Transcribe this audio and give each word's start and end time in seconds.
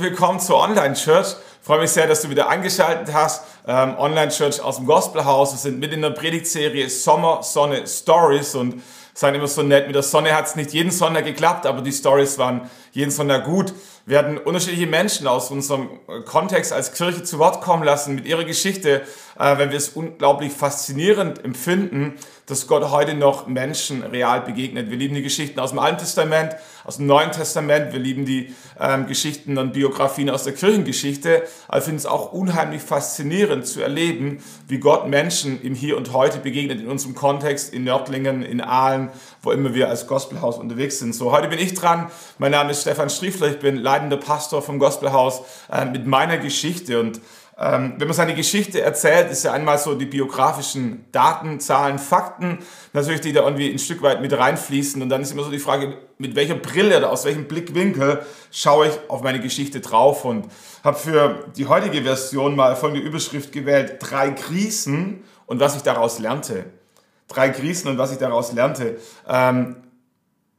willkommen 0.00 0.40
zur 0.40 0.56
Online 0.56 0.94
Church. 0.94 1.36
Ich 1.60 1.66
freue 1.66 1.80
mich 1.80 1.90
sehr, 1.90 2.06
dass 2.06 2.22
du 2.22 2.30
wieder 2.30 2.48
eingeschaltet 2.48 3.14
hast. 3.14 3.44
Ähm, 3.66 3.96
Online 3.98 4.30
Church 4.30 4.60
aus 4.60 4.76
dem 4.76 4.86
Gospelhaus. 4.86 5.52
Wir 5.52 5.58
sind 5.58 5.78
mit 5.78 5.92
in 5.92 6.02
der 6.02 6.10
Predigtserie 6.10 6.88
Sommer, 6.88 7.42
Sonne, 7.42 7.86
Stories 7.86 8.54
und 8.54 8.82
sagen 9.14 9.36
immer 9.36 9.46
so 9.46 9.62
nett, 9.62 9.86
mit 9.86 9.94
der 9.94 10.02
Sonne 10.02 10.34
hat 10.34 10.46
es 10.46 10.56
nicht 10.56 10.72
jeden 10.72 10.90
Sonntag 10.90 11.24
geklappt, 11.24 11.66
aber 11.66 11.80
die 11.80 11.92
Stories 11.92 12.38
waren 12.38 12.70
jeden 12.92 13.10
Sonntag 13.10 13.44
gut. 13.44 13.72
Wir 14.06 14.18
hatten 14.18 14.38
unterschiedliche 14.38 14.86
Menschen 14.86 15.26
aus 15.26 15.50
unserem 15.50 15.88
Kontext 16.26 16.72
als 16.72 16.92
Kirche 16.92 17.22
zu 17.22 17.38
Wort 17.38 17.60
kommen 17.62 17.84
lassen 17.84 18.16
mit 18.16 18.26
ihrer 18.26 18.44
Geschichte, 18.44 19.02
äh, 19.38 19.58
wenn 19.58 19.70
wir 19.70 19.78
es 19.78 19.90
unglaublich 19.90 20.52
faszinierend 20.52 21.44
empfinden, 21.44 22.14
dass 22.46 22.66
Gott 22.66 22.90
heute 22.90 23.14
noch 23.14 23.46
Menschen 23.46 24.02
real 24.02 24.42
begegnet. 24.42 24.90
Wir 24.90 24.98
lieben 24.98 25.14
die 25.14 25.22
Geschichten 25.22 25.58
aus 25.60 25.70
dem 25.70 25.78
Alten 25.78 25.98
Testament, 25.98 26.56
aus 26.84 26.98
dem 26.98 27.06
Neuen 27.06 27.32
Testament, 27.32 27.92
wir 27.92 28.00
lieben 28.00 28.26
die 28.26 28.54
ähm, 28.78 29.06
Geschichten 29.06 29.56
und 29.56 29.72
Biografien 29.72 30.28
aus 30.28 30.44
der 30.44 30.52
Kirchengeschichte, 30.52 31.44
aber 31.68 31.78
ich 31.78 31.84
finde 31.84 31.98
es 31.98 32.06
auch 32.06 32.32
unheimlich 32.32 32.82
faszinierend 32.82 33.66
zu 33.66 33.80
erleben, 33.80 34.42
wie 34.68 34.78
Gott 34.78 35.08
Menschen 35.08 35.62
im 35.62 35.74
Hier 35.74 35.96
und 35.96 36.12
Heute 36.12 36.38
begegnet, 36.38 36.80
in 36.80 36.88
unserem 36.88 37.14
Kontext, 37.14 37.72
in 37.72 37.84
Nördlingen, 37.84 38.42
in 38.42 38.60
Aalen, 38.60 39.08
wo 39.42 39.50
immer 39.50 39.72
wir 39.72 39.88
als 39.88 40.06
Gospelhaus 40.06 40.58
unterwegs 40.58 40.98
sind. 40.98 41.14
So, 41.14 41.32
heute 41.32 41.48
bin 41.48 41.58
ich 41.58 41.72
dran. 41.72 42.10
Mein 42.38 42.50
Name 42.50 42.72
ist 42.72 42.82
Stefan 42.82 43.08
Striefler, 43.08 43.48
ich 43.48 43.58
bin 43.58 43.76
leitender 43.76 44.18
Pastor 44.18 44.60
vom 44.60 44.78
Gospelhaus 44.78 45.42
äh, 45.72 45.86
mit 45.86 46.06
meiner 46.06 46.36
Geschichte 46.36 47.00
und 47.00 47.20
wenn 47.56 48.08
man 48.08 48.12
seine 48.12 48.34
Geschichte 48.34 48.80
erzählt, 48.80 49.30
ist 49.30 49.44
ja 49.44 49.52
einmal 49.52 49.78
so 49.78 49.94
die 49.94 50.06
biografischen 50.06 51.04
Daten, 51.12 51.60
Zahlen, 51.60 52.00
Fakten, 52.00 52.58
natürlich, 52.92 53.20
die 53.20 53.32
da 53.32 53.44
irgendwie 53.44 53.70
ein 53.70 53.78
Stück 53.78 54.02
weit 54.02 54.20
mit 54.20 54.36
reinfließen. 54.36 55.00
Und 55.00 55.08
dann 55.08 55.22
ist 55.22 55.30
immer 55.30 55.44
so 55.44 55.52
die 55.52 55.60
Frage, 55.60 55.96
mit 56.18 56.34
welcher 56.34 56.56
Brille 56.56 56.98
oder 56.98 57.10
aus 57.10 57.24
welchem 57.24 57.46
Blickwinkel 57.46 58.26
schaue 58.50 58.88
ich 58.88 58.94
auf 59.08 59.22
meine 59.22 59.38
Geschichte 59.38 59.80
drauf 59.80 60.24
und 60.24 60.46
habe 60.82 60.98
für 60.98 61.44
die 61.56 61.66
heutige 61.66 62.02
Version 62.02 62.56
mal 62.56 62.74
folgende 62.74 63.06
Überschrift 63.06 63.52
gewählt, 63.52 63.98
drei 64.00 64.30
Krisen 64.30 65.22
und 65.46 65.60
was 65.60 65.76
ich 65.76 65.82
daraus 65.82 66.18
lernte. 66.18 66.64
Drei 67.28 67.50
Krisen 67.50 67.88
und 67.88 67.98
was 67.98 68.10
ich 68.10 68.18
daraus 68.18 68.52
lernte. 68.52 68.98
Ähm, 69.28 69.76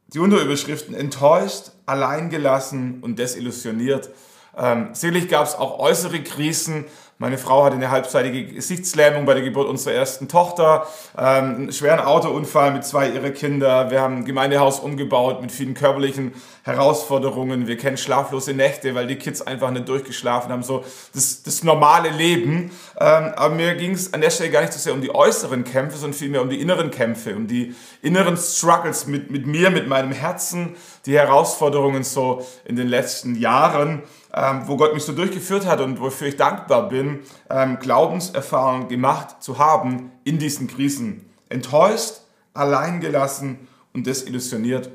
die 0.08 0.18
Unterüberschriften 0.18 0.94
enttäuscht, 0.94 1.72
alleingelassen 1.84 3.00
und 3.02 3.18
desillusioniert. 3.18 4.08
Ähm, 4.56 4.90
sicherlich 4.92 5.28
gab 5.28 5.46
es 5.46 5.54
auch 5.54 5.78
äußere 5.78 6.22
Krisen. 6.22 6.86
Meine 7.18 7.38
Frau 7.38 7.64
hatte 7.64 7.76
eine 7.76 7.90
halbseitige 7.90 8.44
Gesichtslähmung 8.44 9.24
bei 9.24 9.32
der 9.32 9.42
Geburt 9.42 9.68
unserer 9.68 9.94
ersten 9.94 10.28
Tochter, 10.28 10.86
ähm, 11.16 11.54
einen 11.54 11.72
schweren 11.72 12.00
Autounfall 12.00 12.72
mit 12.72 12.84
zwei 12.84 13.08
ihrer 13.08 13.30
Kinder. 13.30 13.90
Wir 13.90 14.02
haben 14.02 14.18
ein 14.18 14.24
Gemeindehaus 14.26 14.80
umgebaut 14.80 15.40
mit 15.40 15.50
vielen 15.50 15.72
körperlichen 15.72 16.34
Herausforderungen. 16.62 17.66
Wir 17.66 17.78
kennen 17.78 17.96
schlaflose 17.96 18.52
Nächte, 18.52 18.94
weil 18.94 19.06
die 19.06 19.16
Kids 19.16 19.40
einfach 19.40 19.70
nicht 19.70 19.88
durchgeschlafen 19.88 20.52
haben. 20.52 20.62
So 20.62 20.84
das, 21.14 21.42
das 21.42 21.64
normale 21.64 22.10
Leben. 22.10 22.70
Ähm, 23.00 23.32
aber 23.34 23.54
mir 23.54 23.74
ging 23.76 23.92
es 23.92 24.12
an 24.12 24.20
der 24.20 24.28
Stelle 24.28 24.50
gar 24.50 24.60
nicht 24.60 24.74
so 24.74 24.78
sehr 24.78 24.92
um 24.92 25.00
die 25.00 25.14
äußeren 25.14 25.64
Kämpfe, 25.64 25.96
sondern 25.96 26.18
vielmehr 26.18 26.42
um 26.42 26.50
die 26.50 26.60
inneren 26.60 26.90
Kämpfe, 26.90 27.34
um 27.34 27.46
die 27.46 27.74
inneren 28.02 28.36
Struggles 28.36 29.06
mit, 29.06 29.30
mit 29.30 29.46
mir, 29.46 29.70
mit 29.70 29.88
meinem 29.88 30.12
Herzen, 30.12 30.76
die 31.06 31.14
Herausforderungen 31.16 32.04
so 32.04 32.46
in 32.66 32.76
den 32.76 32.88
letzten 32.88 33.36
Jahren 33.36 34.02
ähm, 34.36 34.62
wo 34.66 34.76
Gott 34.76 34.94
mich 34.94 35.04
so 35.04 35.12
durchgeführt 35.12 35.66
hat 35.66 35.80
und 35.80 36.00
wofür 36.00 36.28
ich 36.28 36.36
dankbar 36.36 36.88
bin, 36.88 37.20
ähm, 37.48 37.78
Glaubenserfahrungen 37.80 38.88
gemacht 38.88 39.42
zu 39.42 39.58
haben 39.58 40.12
in 40.24 40.38
diesen 40.38 40.68
Krisen. 40.68 41.30
Enttäuscht, 41.48 42.20
alleingelassen 42.52 43.66
und 43.94 44.06
desillusioniert. 44.06 44.90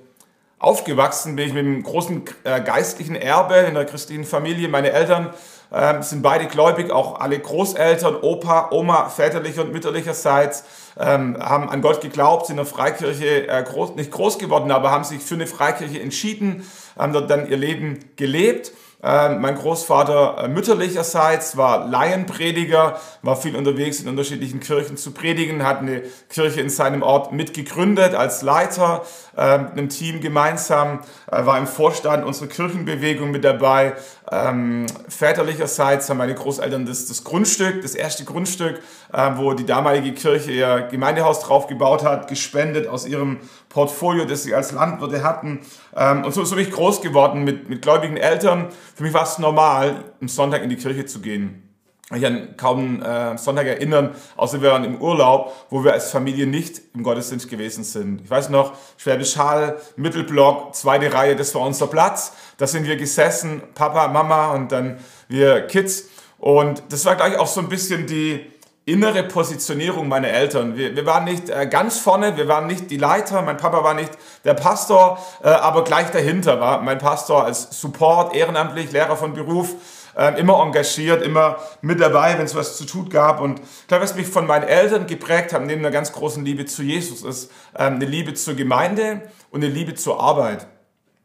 Aufgewachsen 0.59 1.35
bin 1.35 1.47
ich 1.47 1.53
mit 1.53 1.65
einem 1.65 1.81
großen 1.81 2.23
äh, 2.43 2.61
geistlichen 2.61 3.15
Erbe 3.15 3.55
in 3.55 3.73
der 3.73 3.85
christlichen 3.85 4.25
Familie. 4.25 4.69
Meine 4.69 4.91
Eltern 4.91 5.33
äh, 5.71 6.03
sind 6.03 6.21
beide 6.21 6.45
gläubig, 6.45 6.91
auch 6.91 7.19
alle 7.19 7.39
Großeltern, 7.39 8.17
Opa, 8.21 8.69
Oma, 8.69 9.09
väterlicher 9.09 9.63
und 9.63 9.71
mütterlicherseits, 9.71 10.63
ähm, 10.99 11.35
haben 11.39 11.67
an 11.67 11.81
Gott 11.81 12.01
geglaubt, 12.01 12.45
sind 12.45 12.59
in 12.59 12.63
der 12.63 12.65
Freikirche 12.67 13.47
äh, 13.47 13.63
groß, 13.63 13.95
nicht 13.95 14.11
groß 14.11 14.37
geworden, 14.37 14.69
aber 14.69 14.91
haben 14.91 15.03
sich 15.03 15.21
für 15.21 15.33
eine 15.33 15.47
Freikirche 15.47 15.99
entschieden, 15.99 16.69
haben 16.95 17.13
dort 17.13 17.31
dann 17.31 17.49
ihr 17.49 17.57
Leben 17.57 17.97
gelebt. 18.15 18.71
Ähm, 19.03 19.41
mein 19.41 19.55
Großvater 19.55 20.43
äh, 20.43 20.47
mütterlicherseits 20.47 21.57
war 21.57 21.87
Laienprediger, 21.87 22.99
war 23.23 23.35
viel 23.35 23.55
unterwegs 23.55 23.99
in 23.99 24.07
unterschiedlichen 24.07 24.59
Kirchen 24.59 24.95
zu 24.95 25.11
predigen, 25.11 25.65
hat 25.65 25.79
eine 25.79 26.03
Kirche 26.29 26.61
in 26.61 26.69
seinem 26.69 27.01
Ort 27.01 27.31
mitgegründet 27.31 28.13
als 28.13 28.43
Leiter 28.43 29.03
einem 29.39 29.89
Team 29.89 30.19
gemeinsam, 30.21 30.99
äh, 31.31 31.45
war 31.45 31.57
im 31.57 31.67
Vorstand 31.67 32.25
unserer 32.25 32.47
Kirchenbewegung 32.47 33.31
mit 33.31 33.43
dabei. 33.43 33.93
Ähm, 34.31 34.85
väterlicherseits 35.07 36.09
haben 36.09 36.17
meine 36.17 36.35
Großeltern 36.35 36.85
das, 36.85 37.07
das 37.07 37.23
Grundstück, 37.23 37.81
das 37.81 37.95
erste 37.95 38.25
Grundstück, 38.25 38.81
äh, 39.13 39.31
wo 39.35 39.53
die 39.53 39.65
damalige 39.65 40.13
Kirche 40.13 40.51
ihr 40.51 40.87
Gemeindehaus 40.91 41.39
drauf 41.39 41.67
gebaut 41.67 42.03
hat, 42.03 42.27
gespendet 42.27 42.87
aus 42.87 43.05
ihrem 43.05 43.39
Portfolio, 43.69 44.25
das 44.25 44.43
sie 44.43 44.53
als 44.53 44.71
Landwirte 44.71 45.23
hatten. 45.23 45.61
Ähm, 45.95 46.23
und 46.25 46.33
so, 46.33 46.43
so 46.43 46.55
bin 46.55 46.65
ich 46.65 46.71
groß 46.71 47.01
geworden 47.01 47.43
mit, 47.43 47.69
mit 47.69 47.81
gläubigen 47.81 48.17
Eltern. 48.17 48.67
Für 48.95 49.03
mich 49.03 49.13
war 49.13 49.23
es 49.23 49.37
normal, 49.39 50.03
am 50.19 50.27
Sonntag 50.27 50.63
in 50.63 50.69
die 50.69 50.77
Kirche 50.77 51.05
zu 51.05 51.21
gehen. 51.21 51.70
Ich 52.13 52.21
kann 52.21 52.57
kaum 52.57 53.01
äh, 53.01 53.37
Sonntag 53.37 53.67
erinnern, 53.67 54.15
außer 54.35 54.61
wir 54.61 54.71
waren 54.71 54.83
im 54.83 55.01
Urlaub, 55.01 55.53
wo 55.69 55.83
wir 55.83 55.93
als 55.93 56.11
Familie 56.11 56.45
nicht 56.45 56.81
im 56.93 57.03
Gottesdienst 57.03 57.49
gewesen 57.49 57.83
sind. 57.83 58.21
Ich 58.21 58.29
weiß 58.29 58.49
noch, 58.49 58.73
Schwäbisch 58.97 59.37
Hall, 59.37 59.79
Mittelblock, 59.95 60.75
zweite 60.75 61.13
Reihe, 61.13 61.35
das 61.35 61.55
war 61.55 61.61
unser 61.61 61.87
Platz. 61.87 62.33
Da 62.57 62.67
sind 62.67 62.85
wir 62.85 62.97
gesessen, 62.97 63.61
Papa, 63.75 64.09
Mama 64.09 64.51
und 64.51 64.71
dann 64.71 64.99
wir 65.29 65.61
Kids. 65.67 66.09
Und 66.37 66.83
das 66.89 67.05
war 67.05 67.15
gleich 67.15 67.37
auch 67.37 67.47
so 67.47 67.61
ein 67.61 67.69
bisschen 67.69 68.07
die, 68.07 68.51
innere 68.85 69.23
Positionierung 69.23 70.07
meiner 70.07 70.29
Eltern. 70.29 70.75
Wir, 70.75 70.95
wir 70.95 71.05
waren 71.05 71.23
nicht 71.23 71.49
äh, 71.49 71.67
ganz 71.67 71.99
vorne, 71.99 72.35
wir 72.35 72.47
waren 72.47 72.65
nicht 72.65 72.89
die 72.89 72.97
Leiter, 72.97 73.41
mein 73.43 73.57
Papa 73.57 73.83
war 73.83 73.93
nicht 73.93 74.11
der 74.43 74.55
Pastor, 74.55 75.19
äh, 75.43 75.49
aber 75.49 75.83
gleich 75.83 76.09
dahinter 76.09 76.59
war 76.59 76.81
mein 76.81 76.97
Pastor 76.97 77.45
als 77.45 77.79
Support, 77.79 78.35
ehrenamtlich, 78.35 78.91
Lehrer 78.91 79.17
von 79.17 79.33
Beruf, 79.33 79.75
äh, 80.17 80.39
immer 80.39 80.61
engagiert, 80.61 81.21
immer 81.21 81.57
mit 81.81 81.99
dabei, 81.99 82.37
wenn 82.37 82.45
es 82.45 82.55
was 82.55 82.77
zu 82.77 82.85
tun 82.85 83.09
gab. 83.09 83.41
Und 83.41 83.59
ich 83.59 83.87
glaube, 83.87 84.03
was 84.03 84.15
mich 84.15 84.27
von 84.27 84.47
meinen 84.47 84.67
Eltern 84.67 85.07
geprägt 85.07 85.53
hat, 85.53 85.63
neben 85.65 85.81
einer 85.81 85.91
ganz 85.91 86.11
großen 86.11 86.43
Liebe 86.43 86.65
zu 86.65 86.83
Jesus, 86.83 87.23
ist 87.23 87.51
ähm, 87.77 87.95
eine 87.95 88.05
Liebe 88.05 88.33
zur 88.33 88.55
Gemeinde 88.55 89.21
und 89.49 89.63
eine 89.63 89.73
Liebe 89.73 89.95
zur 89.95 90.21
Arbeit. 90.21 90.67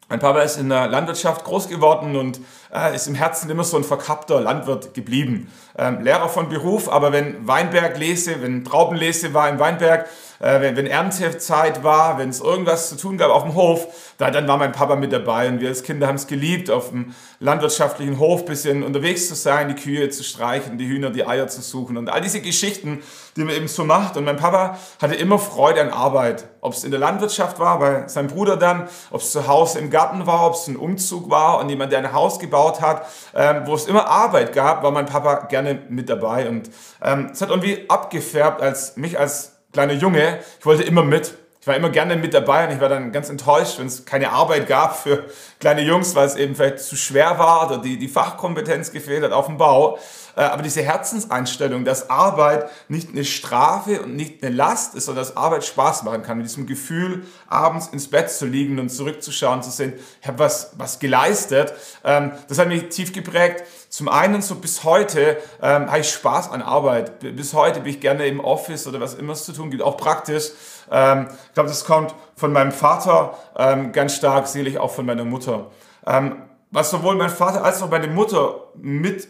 Mein 0.09 0.21
Papa 0.21 0.41
ist 0.43 0.57
in 0.57 0.69
der 0.69 0.87
Landwirtschaft 0.87 1.45
groß 1.45 1.69
geworden 1.69 2.15
und 2.15 2.41
äh, 2.73 2.95
ist 2.95 3.09
im 3.09 3.17
Herzen 3.17 3.51
immer 3.51 3.65
so 3.65 3.77
ein 3.77 3.83
verkappter 3.83 4.41
Landwirt 4.41 4.95
geblieben. 4.95 5.51
Ähm, 5.77 6.01
Lehrer 6.01 6.29
von 6.29 6.49
Beruf, 6.49 6.89
aber 6.89 7.11
wenn 7.11 7.49
Weinberg 7.49 7.99
lese, 7.99 8.41
wenn 8.41 8.65
Traubenlese 8.65 9.35
war 9.35 9.49
im 9.49 9.59
Weinberg, 9.59 10.09
äh, 10.41 10.61
wenn, 10.61 10.77
wenn 10.77 10.87
Erntezeit 10.87 11.83
war, 11.85 12.19
wenn 12.19 12.29
es 12.29 12.41
irgendwas 12.41 12.89
zu 12.89 12.97
tun 12.97 13.19
gab 13.19 13.31
auf 13.31 13.43
dem 13.43 13.55
Hof, 13.55 13.89
da, 14.19 14.31
dann 14.31 14.49
war 14.49 14.57
mein 14.57 14.73
Papa 14.73 14.97
mit 14.97 15.13
dabei 15.13 15.49
und 15.49 15.61
wir 15.61 15.69
als 15.69 15.83
Kinder 15.83 16.07
haben 16.07 16.17
es 16.17 16.27
geliebt, 16.27 16.71
auf 16.71 16.91
dem 16.91 17.15
landwirtschaftlichen 17.39 18.19
Hof 18.19 18.45
bisschen 18.45 18.83
unterwegs 18.83 19.29
zu 19.29 19.35
sein, 19.35 19.69
die 19.69 19.75
Kühe 19.75 20.09
zu 20.11 20.25
streichen, 20.25 20.79
die 20.79 20.87
Hühner, 20.87 21.11
die 21.11 21.27
Eier 21.27 21.49
zu 21.49 21.61
suchen 21.61 21.97
und 21.97 22.09
all 22.09 22.21
diese 22.21 22.41
Geschichten, 22.41 23.03
die 23.37 23.45
man 23.45 23.55
eben 23.55 23.69
so 23.69 23.85
macht. 23.85 24.17
Und 24.17 24.25
mein 24.25 24.37
Papa 24.37 24.79
hatte 25.01 25.15
immer 25.15 25.39
Freude 25.39 25.83
an 25.83 25.91
Arbeit, 25.91 26.45
ob 26.61 26.73
es 26.73 26.85
in 26.85 26.91
der 26.91 27.01
Landwirtschaft 27.01 27.59
war, 27.59 27.79
bei 27.79 28.09
seinem 28.09 28.29
Bruder 28.29 28.57
dann, 28.57 28.89
ob 29.11 29.21
es 29.21 29.33
zu 29.33 29.47
Hause 29.47 29.79
im 29.79 29.91
Garten 29.91 30.27
war, 30.27 30.47
ob 30.47 30.55
es 30.55 30.67
ein 30.67 30.77
Umzug 30.77 31.31
war 31.31 31.61
und 31.61 31.69
jemand, 31.69 31.93
der 31.93 31.99
ein 31.99 32.13
Haus 32.13 32.39
gebaut 32.39 32.81
hat, 32.81 33.07
ähm, 33.35 33.63
wo 33.67 33.75
es 33.75 33.87
immer 33.87 34.09
Arbeit 34.09 34.53
gab, 34.53 34.83
war 34.83 34.91
mein 34.91 35.07
Papa 35.07 35.47
gerne 35.47 35.83
mit 35.89 36.09
dabei 36.09 36.49
und 36.49 36.71
ähm, 37.03 37.31
es 37.33 37.41
hat 37.41 37.51
irgendwie 37.51 37.85
abgefärbt 37.89 38.63
als 38.63 38.97
mich 38.97 39.19
als 39.19 39.56
kleiner 39.77 39.93
Junge, 39.93 40.39
ich 40.59 40.65
wollte 40.65 40.85
immer 40.85 41.05
mit. 41.05 41.35
Ich 41.61 41.67
war 41.67 41.77
immer 41.77 41.91
gerne 41.91 42.17
mit 42.17 42.33
dabei 42.33 42.67
und 42.67 42.75
ich 42.75 42.81
war 42.81 42.89
dann 42.89 43.13
ganz 43.13 43.29
enttäuscht, 43.29 43.79
wenn 43.79 43.89
es 43.89 44.07
keine 44.07 44.31
Arbeit 44.31 44.67
gab 44.67 44.97
für 44.97 45.25
kleine 45.61 45.83
Jungs, 45.83 46.15
weil 46.15 46.27
es 46.27 46.35
eben 46.35 46.55
vielleicht 46.55 46.79
zu 46.79 46.97
schwer 46.97 47.39
war 47.39 47.67
oder 47.67 47.83
die, 47.83 47.99
die 47.99 48.09
Fachkompetenz 48.09 48.91
gefehlt 48.91 49.23
hat 49.23 49.33
auf 49.33 49.47
dem 49.47 49.59
Bau. 49.59 49.99
Äh, 50.37 50.43
aber 50.43 50.63
diese 50.63 50.83
Herzenseinstellung, 50.83 51.85
dass 51.85 52.11
Arbeit 52.11 52.69
nicht 52.89 53.11
eine 53.11 53.25
Strafe 53.25 54.03
und 54.03 54.15
nicht 54.15 54.45
eine 54.45 54.55
Last 54.55 54.95
ist, 54.95 55.07
sondern 55.07 55.25
dass 55.25 55.37
Arbeit 55.37 55.65
Spaß 55.65 56.03
machen 56.03 56.23
kann, 56.23 56.37
mit 56.37 56.47
diesem 56.47 56.67
Gefühl, 56.67 57.25
abends 57.49 57.89
ins 57.89 58.09
Bett 58.09 58.31
zu 58.31 58.45
liegen 58.47 58.79
und 58.79 58.91
zurückzuschauen, 58.91 59.63
zu 59.63 59.71
sehen, 59.71 59.95
ich 60.21 60.29
habe 60.29 60.39
was, 60.39 60.73
was 60.77 60.99
geleistet, 60.99 61.73
ähm, 62.05 62.33
das 62.49 62.59
hat 62.59 62.69
mich 62.69 62.91
tief 62.91 63.13
geprägt. 63.13 63.65
Zum 63.89 64.09
einen 64.09 64.43
so 64.43 64.57
bis 64.57 64.85
heute 64.85 65.39
ähm, 65.63 65.87
habe 65.87 66.01
ich 66.01 66.11
Spaß 66.11 66.51
an 66.51 66.61
Arbeit. 66.61 67.19
Bis 67.21 67.55
heute 67.55 67.81
bin 67.81 67.91
ich 67.91 68.01
gerne 68.01 68.27
im 68.27 68.41
Office 68.41 68.87
oder 68.87 69.01
was 69.01 69.15
immer 69.15 69.33
es 69.33 69.45
zu 69.45 69.53
tun 69.53 69.71
gibt, 69.71 69.83
auch 69.83 69.97
praktisch. 69.97 70.51
Ähm, 70.91 71.29
ich 71.49 71.55
glaube, 71.55 71.71
das 71.71 71.85
kommt 71.85 72.15
von 72.35 72.53
meinem 72.53 72.73
Vater 72.73 73.39
ähm, 73.57 73.93
ganz 73.93 74.17
stark, 74.17 74.49
selig 74.49 74.79
auch 74.79 74.91
von 74.91 75.07
meiner 75.07 75.25
Mutter. 75.25 75.71
Ähm, 76.07 76.43
was 76.71 76.91
sowohl 76.91 77.15
mein 77.15 77.31
Vater 77.31 77.65
als 77.65 77.81
auch 77.81 77.91
meine 77.91 78.09
Mutter 78.09 78.65
mit 78.75 79.29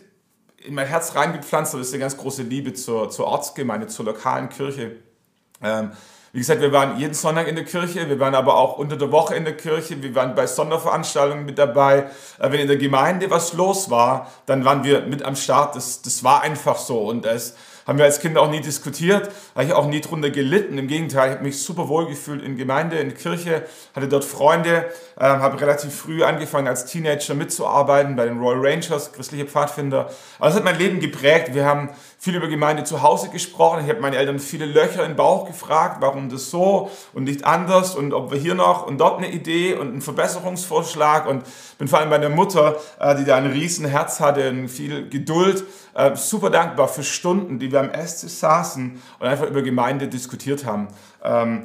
in 0.67 0.75
mein 0.75 0.87
Herz 0.87 1.15
reingepflanzt 1.15 1.75
hat, 1.75 1.81
ist 1.81 1.93
eine 1.93 2.01
ganz 2.01 2.17
große 2.17 2.43
Liebe 2.43 2.75
zur, 2.75 3.11
zur 3.11 3.27
Ortsgemeinde, 3.27 3.87
zur 3.87 4.05
lokalen 4.05 4.49
Kirche. 4.49 4.97
Ähm, 5.63 5.93
Wie 6.33 6.41
gesagt, 6.41 6.61
wir 6.61 6.73
waren 6.73 6.99
jeden 6.99 7.15
Sonntag 7.15 7.49
in 7.49 7.55
der 7.55 7.65
Kirche, 7.65 8.09
wir 8.09 8.21
waren 8.21 8.35
aber 8.35 8.57
auch 8.57 8.77
unter 8.77 8.97
der 8.97 9.11
Woche 9.11 9.35
in 9.35 9.45
der 9.45 9.57
Kirche, 9.57 10.03
wir 10.03 10.15
waren 10.15 10.35
bei 10.35 10.47
Sonderveranstaltungen 10.47 11.47
mit 11.47 11.57
dabei. 11.57 12.11
Äh, 12.39 12.53
wenn 12.53 12.61
in 12.61 12.69
der 12.69 12.77
Gemeinde 12.77 13.31
was 13.31 13.55
los 13.55 13.89
war, 13.89 14.31
dann 14.45 14.65
waren 14.65 14.85
wir 14.85 15.03
mit 15.07 15.23
am 15.23 15.35
Start. 15.35 15.77
Das, 15.77 16.03
das 16.03 16.23
war 16.25 16.43
einfach 16.43 16.77
so 16.77 17.09
und 17.09 17.25
es 17.25 17.55
haben 17.87 17.99
wir 17.99 18.05
als 18.05 18.21
Kinder 18.21 18.43
auch 18.43 18.51
nie 18.51 18.61
diskutiert, 18.61 19.31
habe 19.55 19.65
ich 19.65 19.73
auch 19.73 19.87
nie 19.87 20.01
drunter 20.01 20.31
gelitten. 20.31 20.77
Im 20.77 20.89
Gegenteil, 20.89 21.29
ich 21.29 21.35
habe 21.37 21.45
mich 21.45 21.63
super 21.63 21.89
wohl 21.89 22.07
gefühlt 22.07 22.43
in 22.43 22.57
Gemeinde, 22.57 22.97
in 22.97 23.15
Kirche, 23.15 23.65
hatte 23.95 24.09
dort 24.09 24.25
Freunde, 24.25 24.87
äh, 25.17 25.25
habe 25.25 25.61
relativ 25.61 25.95
früh 25.95 26.25
angefangen 26.25 26.67
als 26.67 26.87
Teenager 26.87 27.35
mitzuarbeiten 27.35 28.17
bei 28.17 28.25
den 28.25 28.41
Royal 28.41 28.67
Rangers, 28.67 29.13
christliche 29.13 29.47
Pfadfinder. 29.47 30.11
Aber 30.39 30.49
das 30.49 30.57
hat 30.57 30.65
mein 30.65 30.79
Leben 30.79 30.99
geprägt. 30.99 31.55
Wir 31.55 31.65
haben 31.65 31.91
viel 32.19 32.35
über 32.35 32.49
Gemeinde 32.49 32.85
zu 32.85 33.03
Hause 33.03 33.29
gesprochen. 33.29 33.85
Ich 33.85 33.91
habe 33.91 34.01
meine 34.01 34.17
Eltern 34.17 34.39
viele 34.39 34.65
Löcher 34.65 35.05
im 35.05 35.17
Bauch 35.17 35.47
gefragt, 35.47 35.99
warum 36.01 36.29
das 36.29 36.51
so 36.51 36.91
und 37.13 37.25
nicht 37.25 37.45
anders 37.45 37.95
und 37.95 38.15
ob 38.15 38.31
wir 38.31 38.39
hier 38.39 38.55
noch 38.55 38.87
und 38.87 38.99
dort 38.99 39.19
eine 39.19 39.31
Idee 39.31 39.75
und 39.75 39.89
einen 39.89 40.01
Verbesserungsvorschlag 40.01 41.27
und 41.27 41.45
bin 41.79 41.89
vor 41.89 41.99
allem 41.99 42.11
bei 42.11 42.19
der 42.19 42.31
Mutter, 42.31 42.77
äh, 42.99 43.17
die 43.17 43.25
da 43.25 43.37
ein 43.37 43.47
riesen 43.47 43.87
Herz 43.87 44.21
hatte 44.21 44.49
und 44.49 44.69
viel 44.69 45.09
Geduld, 45.09 45.65
äh, 45.95 46.17
super 46.17 46.51
dankbar 46.51 46.89
für 46.89 47.05
Stunden, 47.05 47.59
die 47.59 47.71
wir 47.71 47.81
am 47.81 47.91
Esstisch 47.91 48.33
saßen 48.33 49.01
und 49.19 49.27
einfach 49.27 49.47
über 49.47 49.63
Gemeinde 49.63 50.09
diskutiert 50.09 50.65
haben. 50.65 50.89
Ähm, 51.23 51.65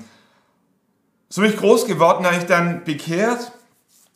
so 1.30 1.42
bin 1.42 1.50
ich 1.50 1.58
groß 1.58 1.86
geworden, 1.86 2.26
habe 2.26 2.36
ich 2.36 2.46
dann 2.46 2.84
bekehrt 2.84 3.54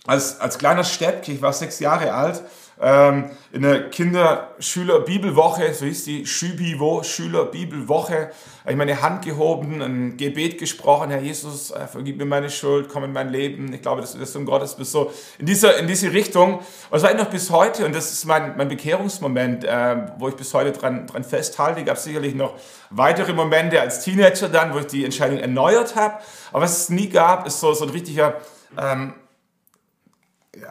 als, 0.06 0.40
als 0.40 0.58
kleiner 0.58 0.84
Steppke, 0.84 1.32
ich 1.32 1.42
war 1.42 1.54
sechs 1.54 1.80
Jahre 1.80 2.14
alt 2.14 2.44
ähm, 2.82 3.30
in 3.54 3.62
der 3.62 3.90
Kinder-Schüler-Bibelwoche, 3.90 5.74
so 5.74 5.86
hieß 5.86 6.04
die 6.04 6.26
Schübivo, 6.26 7.04
Schüler-Bibelwoche, 7.04 8.32
habe 8.62 8.72
ich 8.72 8.76
meine 8.76 9.02
Hand 9.02 9.24
gehoben, 9.24 9.82
ein 9.82 10.18
Gebet 10.18 10.58
gesprochen, 10.58 11.10
Herr 11.10 11.22
Jesus, 11.22 11.72
äh, 11.72 11.88
vergib 11.88 12.18
mir 12.18 12.26
meine 12.26 12.50
Schuld, 12.50 12.90
komm 12.90 13.06
in 13.06 13.14
mein 13.14 13.30
Leben. 13.30 13.72
Ich 13.74 13.82
glaube, 13.82 14.02
das 14.02 14.14
ist 14.16 14.34
so 14.34 14.40
ein 14.40 14.46
Gottesbiss, 14.46 14.92
so 14.92 15.12
in, 15.40 15.46
dieser, 15.46 15.78
in 15.78 15.88
diese 15.88 16.12
Richtung. 16.12 16.56
Und 16.56 16.66
das 16.92 17.04
war 17.04 17.14
noch 17.14 17.30
bis 17.30 17.50
heute 17.50 17.86
und 17.86 17.96
das 17.96 18.12
ist 18.12 18.26
mein, 18.26 18.58
mein 18.58 18.68
Bekehrungsmoment, 18.68 19.64
äh, 19.64 19.96
wo 20.18 20.28
ich 20.28 20.36
bis 20.36 20.54
heute 20.54 20.74
dran, 20.74 21.08
dran 21.08 21.24
festhalte. 21.24 21.80
Es 21.80 21.86
gab 21.86 21.98
sicherlich 21.98 22.36
noch 22.36 22.56
weitere 22.90 23.32
Momente 23.32 23.80
als 23.80 24.04
Teenager 24.04 24.50
dann, 24.50 24.74
wo 24.74 24.80
ich 24.80 24.88
die 24.88 25.06
Entscheidung 25.06 25.38
erneuert 25.38 25.96
habe. 25.96 26.16
Aber 26.52 26.64
was 26.64 26.78
es 26.78 26.90
nie 26.90 27.08
gab, 27.08 27.48
ist 27.48 27.60
so, 27.62 27.74
so 27.74 27.86
ein 27.86 27.92
richtiger... 27.92 28.36
Ähm, 28.78 29.14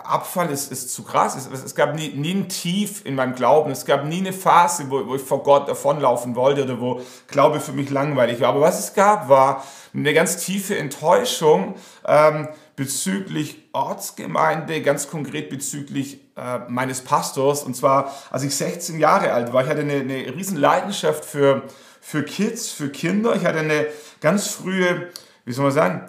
Abfall 0.02 0.50
ist, 0.50 0.72
ist 0.72 0.92
zu 0.92 1.02
krass. 1.02 1.36
Es, 1.36 1.62
es 1.62 1.74
gab 1.74 1.94
nie, 1.94 2.08
nie 2.08 2.34
ein 2.34 2.48
Tief 2.48 3.04
in 3.04 3.14
meinem 3.14 3.34
Glauben. 3.34 3.70
Es 3.70 3.84
gab 3.84 4.04
nie 4.04 4.18
eine 4.18 4.32
Phase, 4.32 4.90
wo, 4.90 5.06
wo 5.06 5.14
ich 5.14 5.22
vor 5.22 5.42
Gott 5.42 5.68
davonlaufen 5.68 6.34
wollte 6.36 6.64
oder 6.64 6.80
wo 6.80 7.00
Glaube 7.28 7.60
für 7.60 7.72
mich 7.72 7.90
langweilig 7.90 8.40
war. 8.40 8.50
Aber 8.50 8.60
was 8.60 8.78
es 8.78 8.94
gab, 8.94 9.28
war 9.28 9.64
eine 9.94 10.14
ganz 10.14 10.44
tiefe 10.44 10.76
Enttäuschung 10.76 11.74
ähm, 12.06 12.48
bezüglich 12.76 13.68
Ortsgemeinde, 13.72 14.82
ganz 14.82 15.08
konkret 15.08 15.50
bezüglich 15.50 16.20
äh, 16.36 16.58
meines 16.68 17.02
Pastors. 17.02 17.62
Und 17.62 17.76
zwar, 17.76 18.12
als 18.30 18.42
ich 18.42 18.54
16 18.54 18.98
Jahre 18.98 19.32
alt 19.32 19.52
war, 19.52 19.62
ich 19.62 19.68
hatte 19.68 19.82
eine, 19.82 19.94
eine 19.94 20.34
riesen 20.34 20.56
Leidenschaft 20.56 21.24
für, 21.24 21.62
für 22.00 22.22
Kids, 22.22 22.70
für 22.70 22.88
Kinder. 22.88 23.36
Ich 23.36 23.44
hatte 23.44 23.60
eine 23.60 23.86
ganz 24.20 24.48
frühe, 24.48 25.10
wie 25.44 25.52
soll 25.52 25.64
man 25.64 25.72
sagen, 25.72 26.08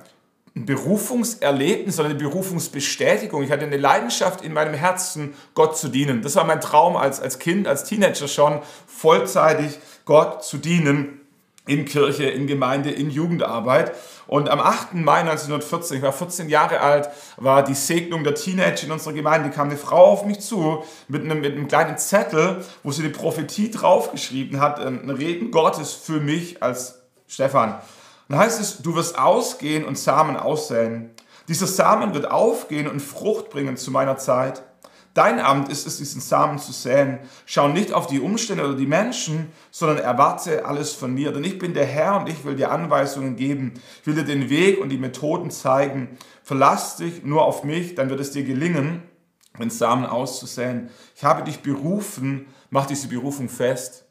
ein 0.56 0.66
Berufungserlebnis 0.66 2.00
oder 2.00 2.10
eine 2.10 2.18
Berufungsbestätigung. 2.18 3.44
Ich 3.44 3.52
hatte 3.52 3.66
eine 3.66 3.78
Leidenschaft 3.78 4.42
in 4.42 4.54
meinem 4.54 4.74
Herzen, 4.74 5.34
Gott 5.54 5.78
zu 5.78 5.90
dienen. 5.90 6.22
Das 6.22 6.38
war 6.38 6.46
mein 6.46 6.62
Traum 6.62 6.96
als, 6.96 7.20
als 7.20 7.40
Kind, 7.40 7.68
als 7.68 7.84
Teenager 7.84 8.30
schon, 8.30 8.62
vollzeitig 8.88 9.78
Gott 10.06 10.46
zu 10.46 10.58
dienen 10.58 11.20
in 11.68 11.84
Kirche, 11.86 12.26
in 12.26 12.48
Gemeinde, 12.48 12.92
in 12.92 13.10
Jugendarbeit. 13.10 13.92
Und 14.28 14.50
am 14.50 14.60
8. 14.62 14.94
Mai 14.94 15.20
1914, 15.20 15.98
ich 15.98 16.04
war 16.04 16.14
14 16.14 16.48
Jahre 16.48 16.80
alt, 16.80 17.10
war 17.38 17.64
die 17.64 17.74
Segnung 17.74 18.24
der 18.24 18.36
Teenager 18.36 18.86
in 18.86 18.92
unserer 18.92 19.14
Gemeinde. 19.14 19.50
kam 19.50 19.68
eine 19.70 19.78
Frau 19.78 20.06
auf 20.06 20.26
mich 20.26 20.40
zu 20.40 20.84
mit 21.08 21.24
einem, 21.24 21.42
mit 21.42 21.54
einem 21.54 21.68
kleinen 21.68 21.98
Zettel, 21.98 22.64
wo 22.82 22.92
sie 22.92 23.04
die 23.04 23.10
Prophetie 23.10 23.72
draufgeschrieben 23.72 24.62
hat, 24.62 24.80
ein 24.80 25.10
Reden 25.10 25.52
Gottes 25.52 25.92
für 25.92 26.22
mich 26.22 26.64
als 26.64 27.02
Stefan. 27.28 27.80
Dann 28.28 28.40
heißt 28.40 28.60
es, 28.60 28.78
du 28.80 28.96
wirst 28.96 29.20
ausgehen 29.20 29.86
und 29.86 29.98
Samen 29.98 30.38
aussäen. 30.38 31.12
Dieser 31.48 31.68
Samen 31.68 32.14
wird 32.14 32.32
aufgehen 32.32 32.88
und 32.88 33.00
Frucht 33.00 33.50
bringen 33.50 33.78
zu 33.78 33.92
meiner 33.92 34.18
Zeit. 34.18 34.64
Dein 35.16 35.40
Amt 35.40 35.70
ist 35.70 35.88
es, 35.88 35.98
diesen 35.98 36.20
Samen 36.20 36.60
zu 36.60 36.74
säen. 36.74 37.20
Schau 37.46 37.70
nicht 37.70 37.94
auf 37.94 38.08
die 38.08 38.20
Umstände 38.20 38.66
oder 38.66 38.76
die 38.76 38.86
Menschen, 38.86 39.50
sondern 39.72 40.00
erwarte 40.00 40.66
alles 40.66 40.92
von 40.92 41.14
mir. 41.14 41.32
Denn 41.32 41.46
ich 41.46 41.58
bin 41.58 41.74
der 41.74 41.86
Herr 41.86 42.20
und 42.20 42.28
ich 42.28 42.44
will 42.44 42.56
dir 42.56 42.70
Anweisungen 42.70 43.38
geben. 43.38 43.76
Ich 44.02 44.08
will 44.08 44.16
dir 44.16 44.26
den 44.26 44.50
Weg 44.50 44.82
und 44.82 44.90
die 44.90 44.98
Methoden 44.98 45.52
zeigen. 45.52 46.18
Verlass 46.44 46.98
dich 46.98 47.24
nur 47.24 47.46
auf 47.46 47.64
mich, 47.64 47.96
dann 47.96 48.10
wird 48.10 48.20
es 48.20 48.32
dir 48.32 48.44
gelingen, 48.44 49.04
den 49.58 49.70
Samen 49.70 50.06
auszusäen. 50.06 50.90
Ich 51.16 51.24
habe 51.24 51.44
dich 51.44 51.62
berufen, 51.62 52.48
mach 52.70 52.86
diese 52.86 53.08
Berufung 53.08 53.48
fest. 53.48 54.05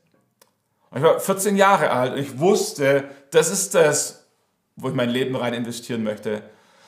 Ich 0.97 1.03
war 1.03 1.19
14 1.19 1.57
Jahre 1.57 1.91
alt 1.91 2.13
und 2.13 2.19
ich 2.19 2.39
wusste, 2.39 3.05
das 3.31 3.51
ist 3.51 3.75
das, 3.75 4.27
wo 4.77 4.89
ich 4.89 4.95
mein 4.95 5.11
Leben 5.11 5.35
rein 5.35 5.53
investieren 5.53 6.05
möchte. 6.05 6.43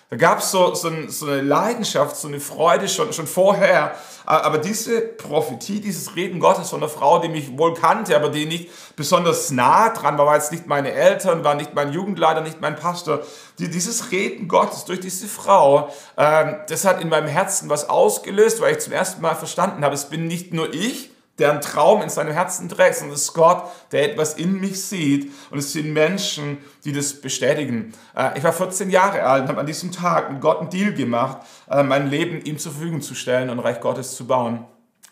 Da 0.09 0.17
gab 0.17 0.41
so, 0.41 0.73
so, 0.77 0.87
ein, 0.87 1.11
so 1.11 1.27
eine 1.27 1.43
Leidenschaft, 1.43 2.17
so 2.17 2.29
eine 2.29 2.39
Freude 2.39 2.89
schon, 2.89 3.13
schon 3.13 3.27
vorher. 3.27 3.97
Aber 4.25 4.59
diese 4.59 5.01
Prophetie, 5.01 5.81
dieses 5.81 6.15
Reden 6.15 6.39
Gottes 6.39 6.71
von 6.71 6.79
einer 6.79 6.89
Frau, 6.89 7.19
die 7.19 7.29
mich 7.29 7.59
wohl 7.59 7.75
kannte, 7.75 8.15
aber 8.15 8.29
die 8.29 8.47
nicht 8.47 8.71
besonders 8.95 9.51
nah 9.51 9.89
dran 9.89 10.17
war, 10.17 10.27
war 10.27 10.37
jetzt 10.37 10.53
nicht 10.53 10.69
meine 10.69 10.93
Eltern, 10.93 11.43
war 11.43 11.57
nicht 11.57 11.75
mein 11.75 11.93
Jugendleiter, 11.93 12.43
nicht 12.43 12.61
mein 12.61 12.77
Pastor. 12.77 13.23
Die, 13.59 13.69
dieses 13.69 14.13
Reden 14.13 14.47
Gottes 14.47 14.85
durch 14.85 15.01
diese 15.01 15.27
Frau, 15.27 15.93
ähm, 16.17 16.59
das 16.69 16.85
hat 16.85 17.01
in 17.01 17.09
meinem 17.09 17.29
Herzen 17.29 17.69
was 17.69 17.89
ausgelöst, 17.89 18.61
weil 18.61 18.75
ich 18.77 18.79
zum 18.79 18.93
ersten 18.93 19.21
Mal 19.21 19.35
verstanden 19.35 19.85
habe, 19.85 19.97
es 19.97 20.05
bin 20.05 20.29
nicht 20.29 20.55
nur 20.55 20.73
ich, 20.73 21.11
der 21.39 21.51
einen 21.51 21.61
Traum 21.61 22.03
in 22.03 22.09
seinem 22.09 22.33
Herzen 22.33 22.69
trägt, 22.69 22.97
sondern 22.97 23.15
es 23.15 23.23
ist 23.23 23.35
Gott, 23.35 23.65
der 23.93 24.11
etwas 24.11 24.35
in 24.35 24.59
mich 24.59 24.83
sieht 24.83 25.33
und 25.51 25.59
es 25.59 25.73
sind 25.73 25.93
Menschen, 25.93 26.59
die 26.85 26.93
das 26.93 27.21
bestätigen. 27.21 27.93
Äh, 28.15 28.39
ich 28.39 28.45
war 28.45 28.53
14 28.53 28.91
Jahre 28.91 29.23
alt 29.23 29.43
und 29.43 29.49
habe 29.49 29.61
an 29.61 29.67
diesem 29.67 29.93
Tag 29.93 30.33
mit 30.33 30.41
Gott 30.41 30.61
einen 30.61 30.71
Deal 30.71 30.93
gemacht, 30.95 31.39
äh, 31.71 31.83
mein 31.83 32.09
Leben 32.09 32.41
ihm 32.43 32.59
zur 32.59 32.73
Verfügung 32.73 33.01
zu 33.01 33.15
stellen 33.15 33.51
und 33.51 33.59
Reich 33.59 33.81
Gottes 33.81 34.17
zu 34.17 34.27
bauen. 34.27 34.65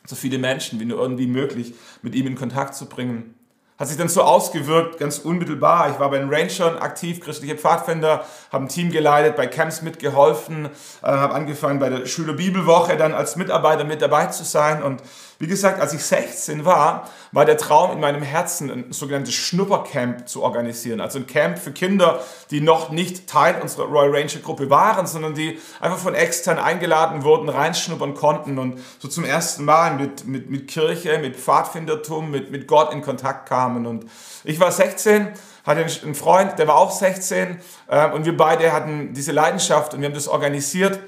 So 0.07 0.17
viele 0.17 0.39
Menschen 0.39 0.81
wie 0.81 0.85
nur 0.85 1.01
irgendwie 1.01 1.27
möglich 1.27 1.75
mit 2.03 2.15
ihm 2.15 2.27
in 2.27 2.35
Kontakt 2.35 2.75
zu 2.75 2.87
bringen. 2.87 3.35
Hat 3.77 3.89
sich 3.89 3.97
dann 3.97 4.09
so 4.09 4.23
ausgewirkt, 4.23 5.01
ganz 5.01 5.19
unmittelbar. 5.19 5.91
Ich 5.91 5.99
war 5.99 6.09
bei 6.09 6.19
den 6.19 6.33
Rangern 6.33 6.79
aktiv, 6.79 7.21
christliche 7.21 7.57
Pfadfinder, 7.57 8.25
habe 8.53 8.65
ein 8.67 8.69
Team 8.69 8.93
geleitet, 8.93 9.35
bei 9.35 9.49
Camps 9.49 9.83
mitgeholfen, 9.83 10.67
äh, 10.67 11.07
habe 11.07 11.35
angefangen 11.35 11.81
bei 11.81 11.89
der 11.89 12.07
Schülerbibelwoche 12.07 12.97
dann 12.97 13.15
als 13.15 13.35
Mitarbeiter 13.35 13.83
mit 13.83 14.01
dabei 14.01 14.27
zu 14.27 14.45
sein 14.45 14.81
und 14.81 15.03
wie 15.39 15.47
gesagt, 15.47 15.81
als 15.81 15.93
ich 15.93 16.05
16 16.05 16.65
war, 16.65 17.11
war 17.33 17.45
der 17.45 17.57
Traum 17.57 17.93
in 17.93 18.01
meinem 18.01 18.23
Herzen, 18.23 18.71
ein 18.71 18.93
sogenanntes 18.93 19.35
Schnuppercamp 19.35 20.29
zu 20.29 20.43
organisieren. 20.43 21.01
Also 21.01 21.19
ein 21.19 21.27
Camp 21.27 21.59
für 21.59 21.73
Kinder, 21.73 22.21
die 22.51 22.61
noch 22.61 22.91
nicht 22.91 23.27
Teil 23.27 23.61
unserer 23.61 23.87
Royal 23.87 24.15
Ranger 24.15 24.41
Gruppe 24.41 24.71
waren, 24.71 25.07
sondern 25.07 25.35
die 25.35 25.59
einfach 25.81 25.99
von 25.99 26.15
extern 26.15 26.59
eingeladen 26.59 27.25
wurden, 27.25 27.49
reinschnuppern 27.49 28.15
konnten 28.15 28.59
und 28.59 28.81
so 28.99 29.09
zum 29.09 29.25
ersten 29.25 29.65
Mal 29.65 29.95
mit, 29.95 30.27
mit, 30.27 30.51
mit 30.51 30.69
Kirche, 30.69 31.19
mit 31.19 31.37
Pfadfindertum, 31.37 32.31
mit, 32.31 32.51
mit 32.51 32.69
Gott 32.69 32.93
in 32.93 33.03
Kontakt 33.03 33.49
kamen. 33.49 33.87
Und 33.87 34.07
ich 34.45 34.61
war 34.61 34.71
16 34.71 35.29
hatte 35.65 35.87
einen 36.03 36.15
Freund, 36.15 36.59
der 36.59 36.69
war 36.69 36.77
auch 36.77 36.91
16 36.91 37.59
äh, 37.89 38.11
und 38.11 38.27
wir 38.27 38.37
beide 38.37 38.73
hatten 38.73 39.15
diese 39.15 39.33
Leidenschaft 39.33 39.95
und 39.95 40.01
wir 40.01 40.09
haben 40.09 40.15
das 40.15 40.29
organisiert 40.29 41.01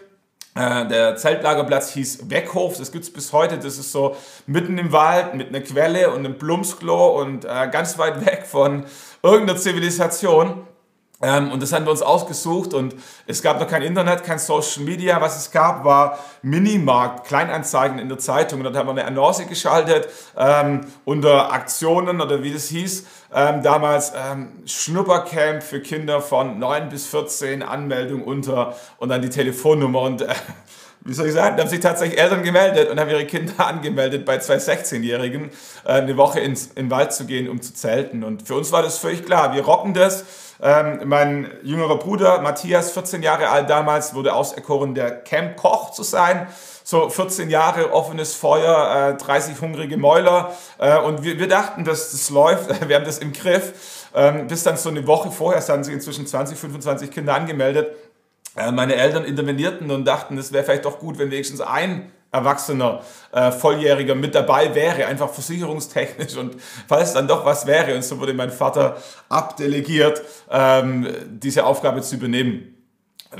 der 0.57 1.17
Zeltlagerplatz 1.17 1.93
hieß 1.93 2.31
Weckhof, 2.31 2.79
das 2.79 2.91
gibt's 2.91 3.13
bis 3.13 3.33
heute. 3.33 3.57
Das 3.57 3.79
ist 3.79 3.93
so 3.93 4.17
mitten 4.47 4.79
im 4.79 4.91
Wald 4.93 5.35
mit 5.35 5.49
einer 5.49 5.61
Quelle 5.61 6.11
und 6.11 6.25
einem 6.25 6.39
Plumpsklo 6.39 7.21
und 7.21 7.45
äh, 7.45 7.69
ganz 7.71 7.99
weit 7.99 8.25
weg 8.25 8.47
von 8.47 8.85
irgendeiner 9.23 9.59
Zivilisation. 9.59 10.67
Ähm, 11.23 11.51
und 11.51 11.63
das 11.63 11.73
haben 11.73 11.87
wir 11.87 11.91
uns 11.93 12.03
ausgesucht 12.03 12.75
und 12.75 12.95
es 13.27 13.43
gab 13.43 13.59
noch 13.59 13.67
kein 13.67 13.81
Internet, 13.81 14.23
kein 14.23 14.39
Social 14.39 14.83
Media. 14.83 15.19
Was 15.21 15.39
es 15.39 15.51
gab, 15.51 15.85
war 15.85 16.19
Minimarkt, 16.43 17.27
Kleinanzeigen 17.27 17.99
in 17.99 18.09
der 18.09 18.19
Zeitung. 18.19 18.61
Und 18.61 18.65
dort 18.65 18.77
haben 18.77 18.87
wir 18.87 18.91
eine 18.91 19.07
Annonce 19.07 19.47
geschaltet 19.49 20.09
ähm, 20.37 20.83
unter 21.07 21.53
Aktionen 21.53 22.21
oder 22.21 22.43
wie 22.43 22.53
das 22.53 22.69
hieß. 22.69 23.07
Ähm, 23.35 23.63
damals 23.63 24.13
ähm, 24.15 24.63
Schnuppercamp 24.67 25.63
für 25.63 25.81
Kinder 25.81 26.21
von 26.21 26.59
9 26.59 26.91
bis 26.91 27.07
14, 27.07 27.63
Anmeldung 27.63 28.23
unter 28.23 28.75
und 28.99 29.09
dann 29.09 29.23
die 29.23 29.31
Telefonnummer. 29.31 30.03
Und 30.03 30.21
äh, 30.21 30.35
wie 31.07 31.15
soll 31.15 31.27
ich 31.27 31.33
sagen, 31.33 31.57
da 31.57 31.63
haben 31.63 31.71
sich 31.71 31.81
tatsächlich 31.81 32.21
Eltern 32.21 32.43
gemeldet 32.43 32.91
und 32.91 32.99
haben 32.99 33.11
ihre 33.11 33.27
Kinder 33.27 33.55
angemeldet, 33.67 34.25
bei 34.25 34.39
zwei 34.39 34.57
16-Jährigen 34.57 35.51
äh, 35.85 35.93
eine 35.93 36.17
Woche 36.17 36.41
ins, 36.41 36.67
in 36.67 36.87
den 36.87 36.91
Wald 36.91 37.13
zu 37.13 37.27
gehen, 37.27 37.49
um 37.49 37.63
zu 37.63 37.73
zelten. 37.75 38.25
Und 38.25 38.47
für 38.47 38.55
uns 38.55 38.73
war 38.73 38.83
das 38.83 38.99
völlig 38.99 39.25
klar, 39.25 39.55
wir 39.55 39.65
rocken 39.65 39.95
das 39.95 40.25
ähm, 40.63 41.01
mein 41.05 41.51
jüngerer 41.63 41.99
Bruder 41.99 42.41
Matthias, 42.41 42.93
14 42.93 43.23
Jahre 43.23 43.51
alt 43.51 43.69
damals, 43.69 44.15
wurde 44.15 44.35
auserkoren, 44.35 44.95
der 44.95 45.11
Camp-Koch 45.11 45.91
zu 45.91 46.03
sein. 46.03 46.47
So 46.83 47.11
14 47.11 47.51
Jahre 47.51 47.93
offenes 47.93 48.35
Feuer, 48.35 49.15
äh, 49.15 49.23
30 49.23 49.61
hungrige 49.61 49.97
Mäuler. 49.97 50.53
Äh, 50.79 50.99
und 50.99 51.23
wir, 51.25 51.39
wir 51.39 51.49
dachten, 51.49 51.85
dass 51.85 52.13
das 52.13 52.31
läuft. 52.31 52.71
Wir 52.89 52.97
haben 52.97 53.05
das 53.05 53.19
im 53.19 53.33
Griff. 53.33 53.73
ähm, 54.15 54.47
bis 54.47 54.63
dann 54.63 54.77
so 54.77 54.89
eine 54.89 55.07
Woche 55.07 55.31
vorher, 55.31 55.59
es 55.59 55.69
hatten 55.69 55.85
sich 55.85 55.93
inzwischen 55.93 56.27
20, 56.27 56.57
25 56.57 57.11
Kinder 57.11 57.35
angemeldet, 57.35 57.95
meine 58.73 58.95
Eltern 58.95 59.25
intervenierten 59.25 59.91
und 59.91 60.05
dachten, 60.05 60.39
es 60.39 60.53
wäre 60.53 60.65
vielleicht 60.65 60.85
doch 60.85 60.99
gut, 60.99 61.19
wenn 61.19 61.31
wenigstens 61.31 61.61
ein 61.61 62.11
Erwachsener, 62.33 63.03
äh, 63.33 63.51
Volljähriger 63.53 64.15
mit 64.15 64.35
dabei 64.35 64.75
wäre, 64.75 65.07
einfach 65.07 65.31
versicherungstechnisch 65.31 66.37
und 66.37 66.57
falls 66.89 67.13
dann 67.13 67.29
doch 67.29 67.45
was 67.45 67.67
wäre. 67.67 67.95
Und 67.95 68.05
so 68.05 68.19
wurde 68.19 68.35
mein 68.35 68.51
Vater 68.51 68.97
abdelegiert, 69.29 70.23
ähm, 70.51 71.09
diese 71.29 71.65
Aufgabe 71.65 72.03
zu 72.03 72.17
übernehmen 72.17 72.77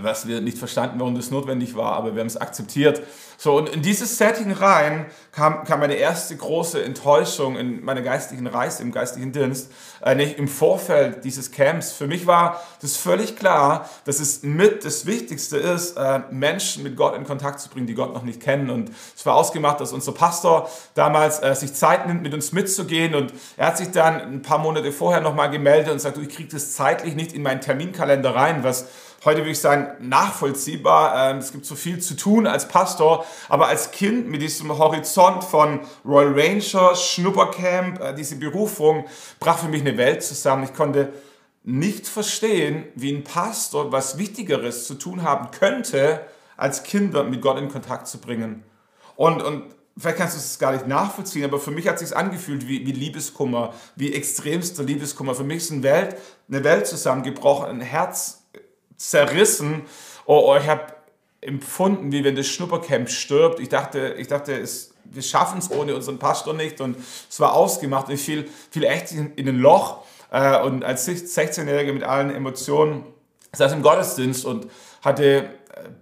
was 0.03 0.27
wir 0.27 0.41
nicht 0.41 0.59
verstanden, 0.59 0.99
warum 0.99 1.15
das 1.15 1.31
notwendig 1.31 1.75
war, 1.77 1.93
aber 1.93 2.15
wir 2.15 2.21
haben 2.21 2.27
es 2.27 2.37
akzeptiert. 2.37 3.03
So, 3.39 3.57
und 3.57 3.69
in 3.69 3.83
dieses 3.83 4.17
Setting 4.17 4.51
rein 4.53 5.07
kam, 5.33 5.65
kam 5.65 5.81
meine 5.81 5.95
erste 5.95 6.35
große 6.37 6.83
Enttäuschung 6.83 7.57
in 7.57 7.85
meiner 7.85 8.01
geistlichen 8.01 8.47
Reise, 8.47 8.83
im 8.83 8.93
geistlichen 8.93 9.33
Dienst, 9.33 9.71
äh, 10.03 10.15
nicht 10.15 10.39
im 10.39 10.49
Vorfeld 10.49 11.23
dieses 11.25 11.53
Camps. 11.53 11.93
Für 11.93 12.07
mich 12.07 12.27
war 12.27 12.63
das 12.81 12.97
völlig 12.97 13.37
klar, 13.37 13.91
dass 14.07 14.21
es 14.21 14.43
mit 14.43 14.87
das 14.87 15.05
Wichtigste 15.05 15.59
ist, 15.59 15.99
äh, 15.99 16.21
Menschen 16.31 16.83
mit 16.83 16.97
Gott 16.97 17.15
in 17.15 17.25
Kontakt 17.25 17.61
zu 17.61 17.69
bringen, 17.69 17.87
die 17.87 17.95
Gott 17.95 18.15
noch 18.15 18.23
nicht 18.23 18.41
kennen. 18.41 18.71
Und 18.71 18.91
es 19.15 19.27
war 19.27 19.35
ausgemacht, 19.35 19.81
dass 19.81 19.93
unser 19.93 20.13
Pastor 20.13 20.71
damals 20.95 21.43
äh, 21.43 21.55
sich 21.55 21.75
Zeit 21.75 22.07
nimmt, 22.07 22.23
mit 22.23 22.33
uns 22.33 22.53
mitzugehen. 22.53 23.15
Und 23.15 23.35
er 23.59 23.67
hat 23.67 23.77
sich 23.77 23.91
dann 23.91 24.21
ein 24.21 24.43
paar 24.43 24.59
Monate 24.59 24.93
vorher 24.93 25.21
nochmal 25.21 25.51
gemeldet 25.51 25.93
und 25.93 26.01
sagt, 26.01 26.17
du, 26.17 26.23
ich 26.23 26.31
kriege 26.31 26.49
das 26.49 26.73
zeitlich 26.73 27.15
nicht 27.15 27.35
in 27.35 27.43
meinen 27.43 27.61
Terminkalender 27.61 28.35
rein, 28.35 28.65
was 28.65 28.87
heute 29.27 29.41
würde 29.41 29.51
ich 29.51 29.61
sagen, 29.61 29.89
nachvollziehbar. 30.01 31.31
Ähm, 31.31 31.39
es 31.39 31.53
gibt 31.53 31.67
so 31.67 31.75
viel 31.75 31.99
zu 31.99 32.15
tun 32.15 32.47
als 32.47 32.69
Pastor, 32.69 33.26
aber 33.49 33.69
als 33.69 33.91
Kind 33.91 34.29
mit 34.29 34.43
diesem 34.43 34.77
Horizont 34.77 35.45
von 35.45 35.81
Royal 36.05 36.39
Ranger, 36.39 36.95
Schnuppercamp, 36.95 38.01
äh, 38.01 38.15
diese 38.15 38.37
Berufung, 38.37 39.05
brach 39.41 39.59
für 39.59 39.69
mich 39.69 39.81
eine 39.81 39.97
Welt 39.97 40.23
zusammen. 40.23 40.65
Ich 40.65 40.75
konnte 40.75 41.13
nicht 41.63 42.07
verstehen, 42.07 42.85
wie 42.95 43.13
ein 43.13 43.25
Pastor 43.25 43.91
was 43.91 44.19
Wichtigeres 44.19 44.87
zu 44.87 44.95
tun 44.95 45.23
haben 45.23 45.51
könnte, 45.51 46.21
als 46.57 46.85
Kinder 46.85 47.25
mit 47.25 47.43
Gott 47.43 47.59
in 47.59 47.69
Kontakt 47.69 48.07
zu 48.07 48.19
bringen. 48.19 48.63
Und, 49.17 49.43
und 49.43 49.65
vielleicht 49.99 50.19
kannst 50.19 50.37
du 50.37 50.39
es 50.39 50.59
gar 50.59 50.73
nicht 50.73 50.87
nachvollziehen, 50.87 51.45
aber 51.45 51.59
für 51.59 51.71
mich 51.71 51.89
hat 51.89 51.97
es 51.97 52.09
sich 52.09 52.17
angefühlt 52.17 52.69
wie, 52.69 52.87
wie 52.87 52.93
Liebeskummer, 52.93 53.75
wie 53.97 54.15
extremster 54.15 54.83
Liebeskummer. 54.83 55.35
Für 55.35 55.45
mich 55.45 55.59
ist 55.59 55.73
eine 55.73 55.83
Welt, 55.83 56.17
eine 56.49 56.65
Welt 56.65 56.87
zusammengebrochen, 56.87 57.69
ein 57.69 57.81
Herz 57.81 58.45
zerrissen. 58.97 59.83
Oh, 60.27 60.53
oh 60.53 60.57
ich 60.57 60.69
habe 60.69 60.96
empfunden, 61.47 62.13
wie 62.13 62.25
wenn 62.25 62.37
das 62.37 62.47
Schnuppercamp 62.47 63.09
stirbt. 63.09 63.61
Ich 63.61 63.69
dachte, 63.69 64.15
ich 64.19 64.29
dachte 64.29 64.53
es, 64.53 64.93
wir 65.05 65.23
schaffen 65.23 65.59
es 65.59 65.71
ohne 65.71 65.95
unseren 65.95 66.19
Pastor 66.19 66.55
nicht 66.55 66.81
und 66.81 66.97
es 67.29 67.41
war 67.41 67.55
ausgemacht. 67.55 68.09
Ich 68.11 68.21
fiel, 68.21 68.49
fiel 68.71 68.85
echt 68.85 69.13
in, 69.13 69.33
in 69.35 69.49
ein 69.49 69.59
Loch 69.59 70.05
äh, 70.31 70.61
und 70.61 70.85
als 70.85 71.09
16-Jähriger 71.09 71.93
mit 71.93 72.03
allen 72.03 72.31
Emotionen 72.31 73.05
saß 73.53 73.73
im 73.73 73.83
Gottesdienst 73.83 74.45
und 74.45 74.67
hatte 75.07 75.51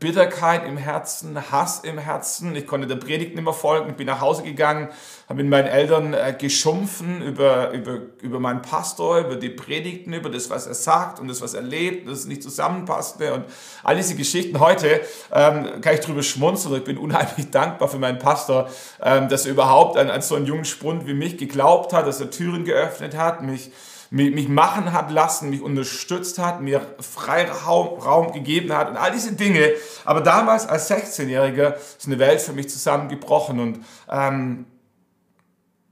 Bitterkeit 0.00 0.66
im 0.66 0.78
Herzen, 0.78 1.50
Hass 1.50 1.80
im 1.80 1.98
Herzen. 1.98 2.56
Ich 2.56 2.66
konnte 2.66 2.86
der 2.86 2.96
Predigt 2.96 3.34
nicht 3.34 3.44
mehr 3.44 3.52
folgen. 3.52 3.90
Ich 3.90 3.96
bin 3.96 4.06
nach 4.06 4.22
Hause 4.22 4.42
gegangen, 4.42 4.88
habe 5.28 5.42
mit 5.42 5.50
meinen 5.50 5.66
Eltern 5.66 6.14
äh, 6.14 6.34
geschumpfen 6.38 7.20
über, 7.20 7.72
über, 7.72 7.98
über 8.22 8.40
meinen 8.40 8.62
Pastor, 8.62 9.18
über 9.18 9.36
die 9.36 9.50
Predigten, 9.50 10.14
über 10.14 10.30
das, 10.30 10.48
was 10.48 10.66
er 10.66 10.72
sagt 10.72 11.20
und 11.20 11.28
das, 11.28 11.42
was 11.42 11.52
er 11.52 11.60
lebt, 11.60 12.08
dass 12.08 12.20
es 12.20 12.26
nicht 12.26 12.42
zusammenpasste 12.42 13.34
und 13.34 13.44
all 13.82 13.94
diese 13.94 14.14
Geschichten. 14.14 14.58
Heute 14.58 15.02
ähm, 15.30 15.82
kann 15.82 15.94
ich 15.94 16.00
drüber 16.00 16.22
schmunzeln. 16.22 16.76
Ich 16.76 16.84
bin 16.84 16.96
unheimlich 16.96 17.50
dankbar 17.50 17.88
für 17.88 17.98
meinen 17.98 18.18
Pastor, 18.18 18.70
ähm, 19.02 19.28
dass 19.28 19.44
er 19.44 19.52
überhaupt 19.52 19.98
an, 19.98 20.08
an 20.08 20.22
so 20.22 20.34
einen 20.34 20.46
jungen 20.46 20.64
Spund 20.64 21.06
wie 21.06 21.14
mich 21.14 21.36
geglaubt 21.36 21.92
hat, 21.92 22.06
dass 22.06 22.22
er 22.22 22.30
Türen 22.30 22.64
geöffnet 22.64 23.18
hat, 23.18 23.42
mich 23.42 23.70
mich 24.10 24.48
machen 24.48 24.92
hat 24.92 25.10
lassen, 25.10 25.50
mich 25.50 25.62
unterstützt 25.62 26.38
hat, 26.38 26.60
mir 26.60 26.94
Freiraum 27.00 27.98
Raum 27.98 28.32
gegeben 28.32 28.72
hat 28.72 28.90
und 28.90 28.96
all 28.96 29.12
diese 29.12 29.32
Dinge. 29.32 29.72
Aber 30.04 30.20
damals 30.20 30.66
als 30.66 30.90
16-Jähriger 30.90 31.74
ist 31.74 32.06
eine 32.06 32.18
Welt 32.18 32.40
für 32.40 32.52
mich 32.52 32.68
zusammengebrochen 32.68 33.60
und 33.60 33.84
ähm, 34.10 34.66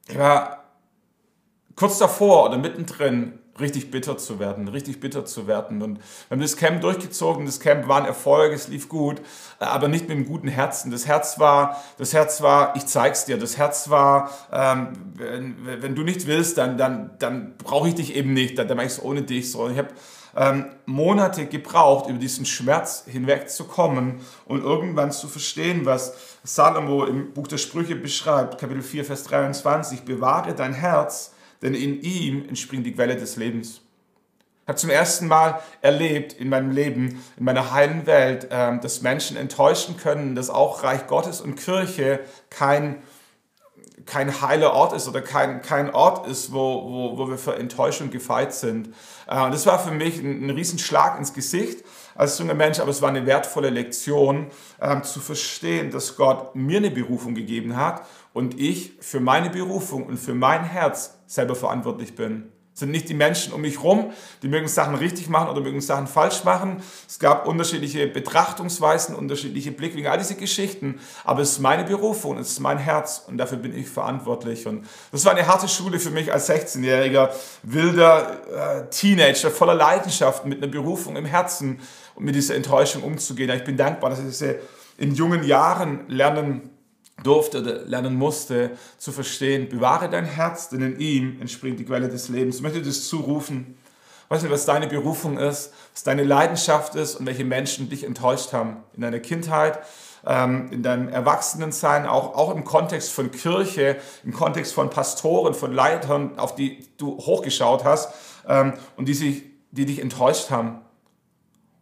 ich 0.09 0.19
war 0.19 0.65
kurz 1.77 1.99
davor 1.99 2.47
oder 2.47 2.59
mittendrin 2.59 3.39
richtig 3.61 3.91
bitter 3.91 4.17
zu 4.17 4.39
werden, 4.39 4.69
richtig 4.69 5.01
bitter 5.01 5.25
zu 5.25 5.47
werden. 5.47 5.83
Und 5.83 5.99
wir 5.99 6.31
haben 6.31 6.41
das 6.41 6.57
Camp 6.57 6.81
durchgezogen, 6.81 7.45
das 7.45 7.61
Camp 7.61 7.87
war 7.87 7.99
ein 7.99 8.07
Erfolg, 8.07 8.53
es 8.53 8.69
lief 8.69 8.89
gut, 8.89 9.21
aber 9.59 9.89
nicht 9.89 10.09
mit 10.09 10.17
einem 10.17 10.27
guten 10.27 10.49
Herzen. 10.49 10.91
Das 10.91 11.07
Herz 11.07 11.39
war, 11.39 11.83
das 11.99 12.13
Herz 12.15 12.41
war, 12.41 12.75
ich 12.77 12.87
zeig's 12.87 13.25
dir, 13.27 13.39
das 13.39 13.59
Herz 13.59 13.91
war, 13.91 14.31
ähm, 14.53 14.89
wenn, 15.15 15.83
wenn, 15.83 15.95
du 15.95 16.03
nicht 16.03 16.27
willst, 16.27 16.59
dann, 16.59 16.79
dann, 16.79 17.11
dann 17.19 17.55
brauche 17.59 17.89
ich 17.89 17.95
dich 17.95 18.17
eben 18.17 18.33
nicht, 18.33 18.59
dann, 18.59 18.69
dann 18.69 18.77
mache 18.77 18.87
ich 18.87 18.93
es 18.93 19.03
ohne 19.03 19.23
dich. 19.23 19.53
So. 19.53 19.69
ich 19.69 19.79
habe 19.79 19.89
ähm, 20.35 20.67
Monate 20.87 21.47
gebraucht, 21.47 22.09
über 22.09 22.19
diesen 22.19 22.47
Schmerz 22.47 23.05
hinwegzukommen 23.07 24.21
und 24.47 24.63
irgendwann 24.63 25.13
zu 25.13 25.29
verstehen, 25.29 25.85
was 25.85 26.15
Salomo 26.43 27.05
im 27.05 27.33
Buch 27.33 27.49
der 27.49 27.59
Sprüche 27.59 27.97
beschreibt, 27.97 28.59
Kapitel 28.59 28.83
4, 28.83 29.05
Vers 29.05 29.25
23, 29.25 30.03
bewahre 30.03 30.55
dein 30.55 30.73
Herz, 30.73 31.32
denn 31.63 31.75
in 31.75 32.01
ihm 32.03 32.49
entspringt 32.49 32.85
die 32.85 32.93
Quelle 32.93 33.17
des 33.17 33.37
Lebens. 33.37 33.81
Ich 34.63 34.69
habe 34.69 34.79
zum 34.79 34.91
ersten 34.91 35.27
Mal 35.27 35.61
erlebt 35.81 36.35
in 36.35 36.49
meinem 36.49 36.71
Leben, 36.71 37.23
in 37.37 37.45
meiner 37.45 37.73
heilen 37.73 38.07
Welt, 38.07 38.47
ähm, 38.51 38.81
dass 38.81 39.03
Menschen 39.03 39.37
enttäuschen 39.37 39.97
können, 39.97 40.37
dass 40.37 40.51
auch 40.51 40.85
Reich 40.85 41.09
Gottes 41.09 41.41
und 41.41 41.57
Kirche 41.57 42.21
kein, 42.49 43.03
kein 44.07 44.41
heiler 44.41 44.73
Ort 44.73 44.93
ist 44.93 45.09
oder 45.09 45.21
kein, 45.21 45.63
kein 45.63 45.93
Ort 45.93 46.29
ist, 46.29 46.53
wo, 46.53 46.59
wo, 46.59 47.19
wo 47.19 47.29
wir 47.29 47.39
für 47.39 47.57
Enttäuschung 47.57 48.11
gefeit 48.11 48.55
sind. 48.55 48.91
Äh, 49.27 49.43
und 49.43 49.53
das 49.53 49.67
war 49.67 49.81
für 49.81 49.91
mich 49.91 50.19
ein, 50.21 50.47
ein 50.47 50.51
Riesenschlag 50.51 51.19
ins 51.19 51.35
Gesicht 51.35 51.85
als 52.15 52.39
junger 52.39 52.55
Mensch, 52.55 52.79
aber 52.79 52.91
es 52.91 53.03
war 53.03 53.09
eine 53.09 53.27
wertvolle 53.27 53.71
Lektion, 53.71 54.49
ähm, 54.81 55.03
zu 55.03 55.19
verstehen, 55.19 55.91
dass 55.91 56.15
Gott 56.17 56.55
mir 56.55 56.79
eine 56.79 56.91
Berufung 56.91 57.35
gegeben 57.35 57.77
hat 57.77 58.03
und 58.33 58.59
ich 58.59 58.93
für 59.01 59.21
meine 59.21 59.51
Berufung 59.51 60.07
und 60.07 60.19
für 60.19 60.35
mein 60.35 60.65
Herz 60.65 61.19
selber 61.27 61.55
verantwortlich 61.55 62.15
bin. 62.15 62.53
Es 62.75 62.81
sind 62.81 62.91
nicht 62.91 63.11
die 63.11 63.15
Menschen 63.15 63.53
um 63.53 63.61
mich 63.61 63.83
rum, 63.83 64.13
die 64.43 64.49
mögen 64.49 64.67
Sachen 64.67 64.95
richtig 64.95 65.29
machen 65.29 65.51
oder 65.51 65.61
mögen 65.61 65.83
Sachen 65.83 66.07
falsch 66.07 66.43
machen. 66.45 66.83
Es 67.07 67.19
gab 67.19 67.47
unterschiedliche 67.47 68.07
Betrachtungsweisen, 68.07 69.15
unterschiedliche 69.15 69.73
Blickwinkel, 69.73 70.11
all 70.11 70.17
diese 70.17 70.37
Geschichten. 70.37 70.99
Aber 71.25 71.43
es 71.43 71.53
ist 71.53 71.59
meine 71.59 71.85
Berufung, 71.85 72.39
es 72.39 72.53
ist 72.53 72.61
mein 72.61 72.79
Herz 72.79 73.25
und 73.27 73.37
dafür 73.37 73.59
bin 73.59 73.77
ich 73.77 73.91
verantwortlich. 73.91 74.67
Und 74.67 74.87
das 75.11 75.27
war 75.27 75.33
eine 75.33 75.47
harte 75.47 75.69
Schule 75.69 75.99
für 75.99 76.09
mich 76.09 76.33
als 76.33 76.49
16-jähriger, 76.49 77.29
wilder 77.63 78.87
äh, 78.87 78.89
Teenager 78.89 79.51
voller 79.51 79.75
Leidenschaft 79.75 80.47
mit 80.47 80.63
einer 80.63 80.73
Berufung 80.73 81.17
im 81.17 81.27
Herzen 81.27 81.79
und 82.15 82.25
mit 82.25 82.35
dieser 82.35 82.55
Enttäuschung 82.55 83.03
umzugehen. 83.03 83.51
Ich 83.51 83.65
bin 83.65 83.77
dankbar, 83.77 84.09
dass 84.09 84.21
ich 84.21 84.27
diese 84.27 84.61
in 84.97 85.15
jungen 85.15 85.45
Jahren 85.45 86.09
lernen 86.09 86.71
durfte 87.23 87.61
oder 87.61 87.85
lernen 87.85 88.15
musste, 88.17 88.73
zu 88.99 89.13
verstehen, 89.13 89.69
bewahre 89.69 90.09
dein 90.09 90.25
Herz, 90.25 90.69
denn 90.69 90.81
in 90.81 90.99
ihm 90.99 91.41
entspringt 91.41 91.79
die 91.79 91.85
Quelle 91.85 92.09
des 92.09 92.29
Lebens. 92.29 92.57
Ich 92.57 92.63
möchte 92.63 92.83
das 92.83 93.09
zurufen. 93.09 93.77
Ich 94.25 94.31
weiß 94.31 94.43
nicht, 94.43 94.53
was 94.53 94.65
deine 94.65 94.87
Berufung 94.87 95.39
ist, 95.39 95.73
was 95.93 96.05
deine 96.05 96.25
Leidenschaft 96.25 96.95
ist 96.95 97.17
und 97.17 97.27
welche 97.27 97.45
Menschen 97.45 97.91
dich 97.91 98.05
enttäuscht 98.05 98.53
haben 98.53 98.79
in 98.95 99.03
deiner 99.03 99.21
Kindheit, 99.21 99.79
ähm, 100.27 100.71
in 100.73 100.83
deinem 100.83 101.09
Erwachsenensein, 101.09 102.07
auch, 102.07 102.35
auch 102.35 102.55
im 102.55 102.65
Kontext 102.65 103.11
von 103.13 103.31
Kirche, 103.31 103.97
im 104.25 104.33
Kontext 104.33 104.73
von 104.73 104.89
Pastoren, 104.91 105.55
von 105.55 105.73
Leitern, 105.73 106.39
auf 106.39 106.55
die 106.55 106.87
du 106.97 107.19
hochgeschaut 107.19 107.85
hast 107.85 108.13
ähm, 108.49 108.75
und 108.97 109.07
die, 109.07 109.15
sich, 109.15 109.43
die 109.71 109.85
dich 109.85 110.01
enttäuscht 110.01 110.51
haben. 110.51 110.81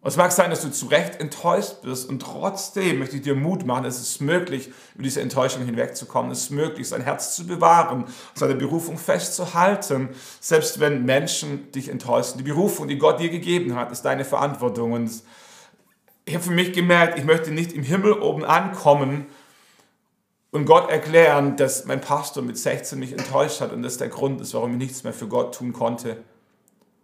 Und 0.02 0.08
es 0.08 0.16
mag 0.16 0.32
sein, 0.32 0.48
dass 0.48 0.62
du 0.62 0.70
zu 0.70 0.86
Recht 0.86 1.20
enttäuscht 1.20 1.82
bist 1.82 2.08
und 2.08 2.20
trotzdem 2.22 3.00
möchte 3.00 3.16
ich 3.16 3.22
dir 3.22 3.34
Mut 3.34 3.66
machen, 3.66 3.84
es 3.84 4.00
ist 4.00 4.22
möglich, 4.22 4.70
über 4.94 5.02
diese 5.02 5.20
Enttäuschung 5.20 5.62
hinwegzukommen. 5.66 6.30
Es 6.30 6.44
ist 6.44 6.50
möglich, 6.50 6.88
sein 6.88 7.02
Herz 7.02 7.36
zu 7.36 7.46
bewahren, 7.46 8.06
seine 8.34 8.54
Berufung 8.54 8.96
festzuhalten, 8.96 10.08
selbst 10.40 10.80
wenn 10.80 11.04
Menschen 11.04 11.70
dich 11.72 11.90
enttäuschen. 11.90 12.38
Die 12.38 12.44
Berufung, 12.44 12.88
die 12.88 12.96
Gott 12.96 13.20
dir 13.20 13.28
gegeben 13.28 13.74
hat, 13.74 13.92
ist 13.92 14.02
deine 14.02 14.24
Verantwortung. 14.24 14.92
Und 14.92 15.22
ich 16.24 16.34
habe 16.34 16.44
für 16.44 16.52
mich 16.52 16.72
gemerkt, 16.72 17.18
ich 17.18 17.24
möchte 17.26 17.50
nicht 17.50 17.74
im 17.74 17.82
Himmel 17.82 18.14
oben 18.14 18.44
ankommen 18.46 19.26
und 20.50 20.64
Gott 20.64 20.88
erklären, 20.88 21.58
dass 21.58 21.84
mein 21.84 22.00
Pastor 22.00 22.42
mit 22.42 22.56
16 22.56 22.98
mich 22.98 23.12
enttäuscht 23.12 23.60
hat 23.60 23.70
und 23.72 23.82
das 23.82 23.98
der 23.98 24.08
Grund 24.08 24.40
ist, 24.40 24.54
warum 24.54 24.72
ich 24.72 24.78
nichts 24.78 25.04
mehr 25.04 25.12
für 25.12 25.28
Gott 25.28 25.54
tun 25.54 25.74
konnte. 25.74 26.22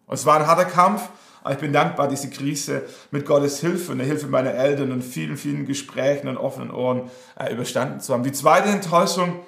Und 0.07 0.15
es 0.15 0.25
war 0.25 0.41
ein 0.41 0.47
harter 0.47 0.65
Kampf, 0.65 1.11
aber 1.47 1.55
ich 1.55 1.61
bin 1.61 1.73
dankbar, 1.73 2.09
diese 2.09 2.29
Krise 2.29 2.83
mit 3.13 3.25
Gottes 3.25 3.61
Hilfe 3.61 3.93
und 3.93 3.99
der 3.99 4.07
Hilfe 4.09 4.27
meiner 4.27 4.53
Eltern 4.53 4.91
und 4.91 5.03
vielen, 5.03 5.37
vielen 5.37 5.65
Gesprächen 5.65 6.27
und 6.27 6.39
offenen 6.39 6.73
Ohren 6.73 7.09
äh, 7.39 7.53
überstanden 7.53 8.01
zu 8.01 8.13
haben. 8.13 8.25
Die 8.25 8.33
zweite 8.33 8.69
Enttäuschung, 8.69 9.39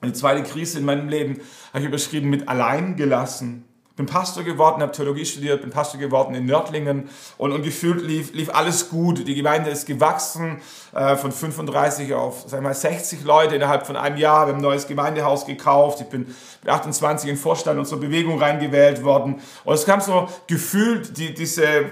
die 0.00 0.12
zweite 0.12 0.44
Krise 0.44 0.78
in 0.78 0.84
meinem 0.84 1.08
Leben 1.08 1.40
habe 1.72 1.80
ich 1.80 1.86
überschrieben 1.86 2.30
mit 2.30 2.48
allein 2.48 2.94
gelassen 2.94 3.64
bin 4.00 4.06
Pastor 4.06 4.44
geworden, 4.44 4.80
habe 4.80 4.92
Theologie 4.92 5.26
studiert, 5.26 5.60
bin 5.60 5.70
Pastor 5.70 6.00
geworden 6.00 6.34
in 6.34 6.46
Nördlingen 6.46 7.10
und, 7.36 7.52
und 7.52 7.62
gefühlt 7.62 8.02
lief, 8.02 8.32
lief 8.32 8.48
alles 8.48 8.88
gut. 8.88 9.28
Die 9.28 9.34
Gemeinde 9.34 9.68
ist 9.68 9.86
gewachsen 9.86 10.62
äh, 10.94 11.16
von 11.16 11.32
35 11.32 12.14
auf 12.14 12.44
sag 12.46 12.62
mal, 12.62 12.72
60 12.72 13.24
Leute 13.24 13.56
innerhalb 13.56 13.86
von 13.86 13.96
einem 13.96 14.16
Jahr. 14.16 14.46
Wir 14.46 14.54
haben 14.54 14.60
ein 14.60 14.62
neues 14.62 14.86
Gemeindehaus 14.86 15.44
gekauft. 15.44 16.00
Ich 16.00 16.06
bin 16.06 16.34
mit 16.62 16.72
28 16.72 17.28
in 17.28 17.36
Vorstand 17.36 17.78
unserer 17.78 18.00
Bewegung 18.00 18.40
reingewählt 18.40 19.04
worden. 19.04 19.42
Und 19.64 19.74
es 19.74 19.84
kam 19.84 20.00
so 20.00 20.28
gefühlt 20.46 21.18
die, 21.18 21.34
diese 21.34 21.84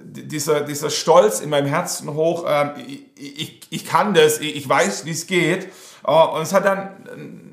dieser, 0.00 0.62
dieser 0.62 0.88
Stolz 0.88 1.40
in 1.40 1.50
meinem 1.50 1.66
Herzen 1.66 2.14
hoch, 2.14 2.46
ähm, 2.48 2.70
ich, 3.16 3.38
ich, 3.38 3.60
ich 3.68 3.84
kann 3.84 4.14
das, 4.14 4.40
ich, 4.40 4.56
ich 4.56 4.66
weiß, 4.66 5.04
wie 5.04 5.10
es 5.10 5.26
geht. 5.26 5.68
Oh, 6.04 6.30
und 6.36 6.42
es 6.42 6.54
hat 6.54 6.64
dann 6.64 7.43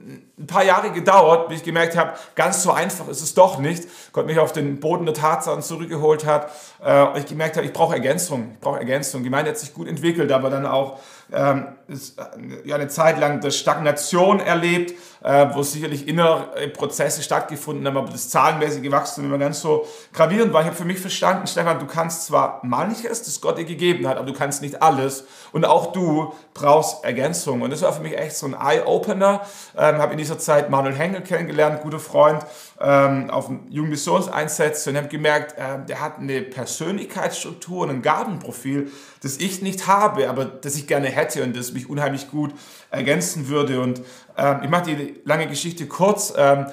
ein 0.41 0.47
paar 0.47 0.63
Jahre 0.63 0.91
gedauert, 0.91 1.49
bis 1.49 1.59
ich 1.59 1.63
gemerkt 1.63 1.95
habe, 1.95 2.13
ganz 2.35 2.63
so 2.63 2.71
einfach 2.71 3.07
ist 3.07 3.21
es 3.21 3.33
doch 3.33 3.59
nicht. 3.59 3.87
Gott 4.11 4.25
mich 4.25 4.39
auf 4.39 4.51
den 4.51 4.79
Boden 4.79 5.05
der 5.05 5.13
Tatsachen 5.13 5.61
zurückgeholt 5.61 6.25
hat. 6.25 6.51
Äh, 6.83 7.19
ich 7.19 7.27
gemerkt 7.27 7.57
habe, 7.57 7.65
ich 7.65 7.73
brauche 7.73 7.93
Ergänzung. 7.93 8.51
Ich 8.53 8.59
brauche 8.59 8.79
Ergänzung. 8.79 9.21
Die 9.21 9.29
Gemeinde 9.29 9.51
hat 9.51 9.57
sich 9.57 9.73
gut 9.73 9.87
entwickelt, 9.87 10.31
aber 10.31 10.49
dann 10.49 10.65
auch 10.65 10.99
ähm, 11.31 11.67
ist, 11.91 12.17
äh, 12.19 12.23
ja, 12.65 12.75
eine 12.75 12.87
Zeit 12.87 13.19
lang 13.19 13.41
der 13.41 13.51
Stagnation 13.51 14.39
erlebt, 14.39 14.93
äh, 15.23 15.47
wo 15.53 15.61
sicherlich 15.63 16.07
innere 16.07 16.67
Prozesse 16.69 17.21
stattgefunden 17.21 17.85
haben, 17.85 17.97
aber 17.97 18.11
das 18.11 18.29
zahlenmäßige 18.29 18.89
Wachstum 18.91 19.25
immer 19.25 19.37
ganz 19.37 19.61
so 19.61 19.85
gravierend 20.13 20.53
war. 20.53 20.61
Ich 20.61 20.67
habe 20.67 20.75
für 20.75 20.85
mich 20.85 20.99
verstanden, 20.99 21.47
Stefan, 21.47 21.79
du 21.79 21.85
kannst 21.85 22.25
zwar 22.25 22.59
manches, 22.63 23.23
das 23.23 23.41
Gott 23.41 23.57
dir 23.57 23.65
gegeben 23.65 24.07
hat, 24.07 24.17
aber 24.17 24.25
du 24.25 24.33
kannst 24.33 24.61
nicht 24.61 24.81
alles. 24.81 25.25
Und 25.51 25.65
auch 25.65 25.91
du 25.91 26.33
brauchst 26.53 27.03
Ergänzung. 27.03 27.61
Und 27.61 27.71
das 27.71 27.81
war 27.81 27.93
für 27.93 28.01
mich 28.01 28.17
echt 28.17 28.35
so 28.35 28.47
ein 28.47 28.53
Eye-Opener. 28.53 29.41
Ähm, 29.77 29.97
habe 29.97 30.13
in 30.13 30.17
dieser 30.17 30.39
Zeit 30.39 30.69
Manuel 30.69 30.95
Hengel 30.95 31.21
kennengelernt, 31.21 31.81
guter 31.81 31.99
Freund, 31.99 32.43
ähm, 32.79 33.29
auf 33.29 33.47
dem 33.47 33.67
Jugendmissionseinsätzen 33.69 34.93
und 34.93 34.97
habe 34.97 35.07
gemerkt, 35.09 35.57
äh, 35.57 35.85
der 35.87 36.01
hat 36.01 36.19
eine 36.19 36.41
Persönlichkeitsstruktur 36.41 37.83
und 37.83 37.89
ein 37.89 38.01
Gabenprofil, 38.01 38.91
das 39.21 39.37
ich 39.37 39.61
nicht 39.61 39.87
habe, 39.87 40.29
aber 40.29 40.45
das 40.45 40.75
ich 40.75 40.87
gerne 40.87 41.07
hätte 41.07 41.43
und 41.43 41.55
das 41.55 41.73
mich 41.73 41.80
unheimlich 41.89 42.29
gut 42.29 42.53
ergänzen 42.89 43.47
würde. 43.47 43.81
Und 43.81 44.01
ähm, 44.37 44.59
ich 44.63 44.69
mache 44.69 44.95
die 44.95 45.15
lange 45.25 45.47
Geschichte 45.47 45.87
kurz. 45.87 46.33
Ähm, 46.35 46.67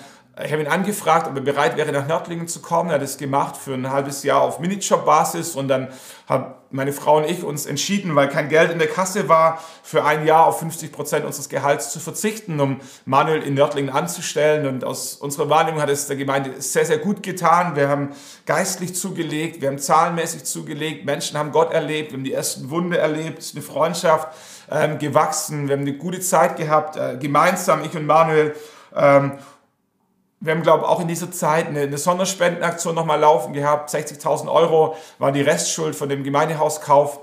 ich 0.45 0.53
habe 0.53 0.63
ihn 0.63 0.69
angefragt, 0.69 1.27
ob 1.27 1.35
er 1.35 1.43
bereit 1.43 1.77
wäre, 1.77 1.91
nach 1.91 2.07
Nördlingen 2.07 2.47
zu 2.47 2.61
kommen. 2.61 2.91
Er 2.91 2.97
hat 2.97 3.03
es 3.03 3.19
gemacht 3.19 3.57
für 3.57 3.75
ein 3.75 3.91
halbes 3.91 4.23
Jahr 4.23 4.43
auf 4.43 4.61
Minijob-Basis 4.61 5.57
und 5.57 5.67
dann 5.67 5.89
haben 6.29 6.55
meine 6.71 6.93
Frau 6.93 7.17
und 7.17 7.25
ich 7.25 7.43
uns 7.43 7.67
entschieden, 7.67 8.15
weil 8.15 8.29
kein 8.29 8.49
Geld 8.49 8.71
in 8.71 8.79
der 8.79 8.89
Kasse 8.89 9.29
war, 9.29 9.61
für 9.83 10.05
ein 10.05 10.27
Jahr 10.27 10.47
auf 10.47 10.61
50 10.61 10.93
Prozent 10.93 11.25
unseres 11.25 11.49
Gehalts 11.49 11.91
zu 11.93 11.99
verzichten, 11.99 12.61
um 12.61 12.81
Manuel 13.05 13.43
in 13.43 13.55
Nördlingen 13.55 13.93
anzustellen. 13.93 14.67
Und 14.67 14.85
aus 14.85 15.15
unserer 15.15 15.49
Wahrnehmung 15.51 15.81
hat 15.81 15.89
es 15.89 16.07
der 16.07 16.17
Gemeinde 16.17 16.61
sehr, 16.61 16.85
sehr 16.85 16.99
gut 16.99 17.23
getan. 17.25 17.75
Wir 17.75 17.89
haben 17.89 18.11
geistlich 18.47 18.95
zugelegt, 18.95 19.61
wir 19.61 19.69
haben 19.69 19.79
zahlenmäßig 19.79 20.45
zugelegt, 20.45 21.05
Menschen 21.05 21.37
haben 21.37 21.51
Gott 21.51 21.73
erlebt, 21.73 22.13
wir 22.13 22.19
haben 22.19 22.25
die 22.25 22.35
ersten 22.35 22.71
Wunde 22.71 22.99
erlebt, 22.99 23.39
es 23.39 23.47
ist 23.47 23.57
eine 23.57 23.65
Freundschaft 23.65 24.29
ähm, 24.71 24.99
gewachsen, 24.99 25.69
wir 25.69 25.75
haben 25.75 25.83
eine 25.83 25.97
gute 25.97 26.21
Zeit 26.21 26.57
gehabt, 26.57 26.97
äh, 26.97 27.17
gemeinsam, 27.17 27.83
ich 27.83 27.97
und 27.97 28.07
Manuel. 28.07 28.55
Ähm, 28.95 29.33
wir 30.41 30.53
haben, 30.53 30.63
glaube 30.63 30.85
ich, 30.85 30.89
auch 30.89 31.01
in 31.01 31.09
dieser 31.09 31.31
Zeit 31.31 31.67
eine, 31.67 31.81
eine 31.81 31.99
Sonderspendenaktion 31.99 32.95
nochmal 32.95 33.21
laufen 33.21 33.53
gehabt. 33.53 33.91
60.000 33.91 34.51
Euro 34.51 34.97
war 35.19 35.33
die 35.33 35.43
Restschuld 35.43 35.97
von 35.97 36.09
dem 36.09 36.23
Gemeindehauskauf. 36.23 37.21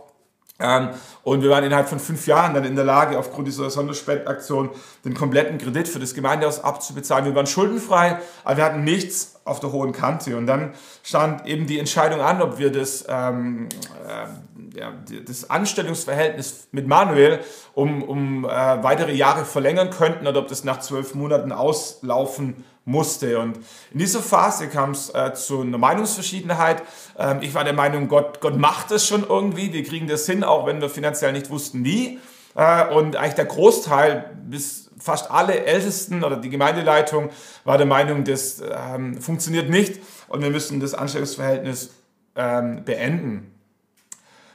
Ähm, 0.60 0.90
und 1.24 1.42
wir 1.42 1.50
waren 1.50 1.64
innerhalb 1.64 1.90
von 1.90 2.00
fünf 2.00 2.28
Jahren 2.28 2.54
dann 2.54 2.64
in 2.64 2.76
der 2.76 2.86
Lage, 2.86 3.18
aufgrund 3.18 3.48
dieser 3.48 3.70
Sonderspendenaktion 3.70 4.70
den 5.04 5.14
kompletten 5.14 5.58
Kredit 5.58 5.88
für 5.88 6.00
das 6.00 6.14
Gemeindehaus 6.14 6.64
abzubezahlen. 6.64 7.26
Wir 7.26 7.36
waren 7.36 7.48
schuldenfrei, 7.48 8.20
aber 8.44 8.58
wir 8.58 8.64
hatten 8.66 8.84
nichts 8.84 9.35
auf 9.46 9.60
der 9.60 9.72
hohen 9.72 9.94
Kante. 9.94 10.36
Und 10.36 10.48
dann 10.48 10.74
stand 11.04 11.46
eben 11.46 11.68
die 11.68 11.80
Entscheidung 11.80 12.20
an, 12.20 12.42
ob 12.42 12.58
wir 12.58 12.72
das, 12.72 13.06
ähm, 13.08 13.70
äh, 14.06 14.78
ja, 14.78 14.92
das 15.26 15.50
Anstellungsverhältnis 15.50 16.68
mit 16.72 16.88
Manuel 16.88 17.40
um, 17.74 18.04
um 18.04 18.44
äh, 18.44 18.48
weitere 18.50 19.14
Jahre 19.14 19.46
verlängern 19.46 19.92
könnten 19.92 20.28
oder 20.28 20.40
ob 20.40 20.48
das 20.48 20.64
nach 20.64 20.80
zwölf 20.80 21.14
Monaten 21.14 21.52
auslaufen 21.52 22.66
musste. 22.86 23.40
Und 23.40 23.58
in 23.92 24.00
dieser 24.00 24.22
Phase 24.22 24.68
kam 24.68 24.92
es 24.92 25.10
äh, 25.14 25.34
zu 25.34 25.62
einer 25.62 25.78
Meinungsverschiedenheit. 25.78 26.82
Ähm, 27.18 27.40
ich 27.42 27.54
war 27.54 27.64
der 27.64 27.74
Meinung, 27.74 28.08
Gott, 28.08 28.42
Gott 28.42 28.58
macht 28.58 28.90
das 28.92 29.06
schon 29.08 29.24
irgendwie, 29.28 29.74
wir 29.74 29.84
kriegen 29.84 30.08
das 30.08 30.26
hin, 30.26 30.44
auch 30.44 30.66
wenn 30.66 30.82
wir 30.82 30.90
finanziell 30.90 31.34
nicht 31.34 31.50
wussten, 31.50 31.86
wie. 31.86 32.20
Äh, 32.56 32.88
und 32.94 33.16
eigentlich 33.16 33.36
der 33.36 33.46
Großteil, 33.46 34.32
bis 34.46 34.85
fast 35.06 35.30
alle 35.30 35.66
Ältesten 35.66 36.24
oder 36.24 36.36
die 36.36 36.50
Gemeindeleitung 36.50 37.30
war 37.64 37.78
der 37.78 37.86
Meinung, 37.86 38.24
das 38.24 38.62
ähm, 38.62 39.22
funktioniert 39.22 39.70
nicht 39.70 40.02
und 40.28 40.42
wir 40.42 40.50
müssen 40.50 40.80
das 40.80 40.96
Anstellungsverhältnis 40.96 41.92
ähm, 42.36 42.84
beenden. 42.84 43.52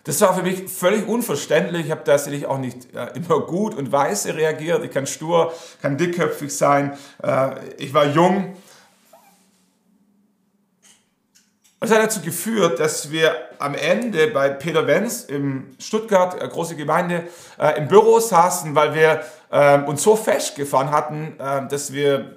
Das 0.05 0.21
war 0.23 0.35
für 0.35 0.43
mich 0.43 0.69
völlig 0.69 1.07
unverständlich. 1.07 1.87
Ich 1.87 1.91
habe 1.93 2.03
tatsächlich 2.05 2.47
auch 2.47 2.59
nicht 2.59 2.95
äh, 2.95 3.13
immer 3.15 3.41
gut 3.41 3.75
und 3.75 3.93
weise 3.93 4.35
reagiert. 4.35 4.83
Ich 4.85 4.91
kann 4.91 5.07
stur, 5.07 5.53
kann 5.83 5.99
dickköpfig 5.99 6.55
sein. 6.55 6.97
Äh, 7.23 7.51
ich 7.77 7.95
war 7.95 8.07
jung. 8.07 8.57
Das 11.81 11.90
hat 11.90 12.03
dazu 12.03 12.21
geführt, 12.21 12.79
dass 12.79 13.11
wir 13.11 13.35
am 13.59 13.75
Ende 13.75 14.27
bei 14.27 14.51
Peter 14.51 14.87
Wenz 14.87 15.25
in 15.25 15.75
Stuttgart, 15.79 16.38
eine 16.38 16.51
große 16.51 16.77
Gemeinde, 16.77 17.25
äh, 17.59 17.79
im 17.79 17.88
Büro 17.88 18.21
saßen, 18.21 18.75
weil 18.75 18.95
wir 18.95 19.25
äh, 19.51 19.79
uns 19.79 20.03
so 20.03 20.14
festgefahren 20.14 20.90
hatten, 20.90 21.40
äh, 21.40 21.66
dass 21.69 21.95
wir 21.95 22.37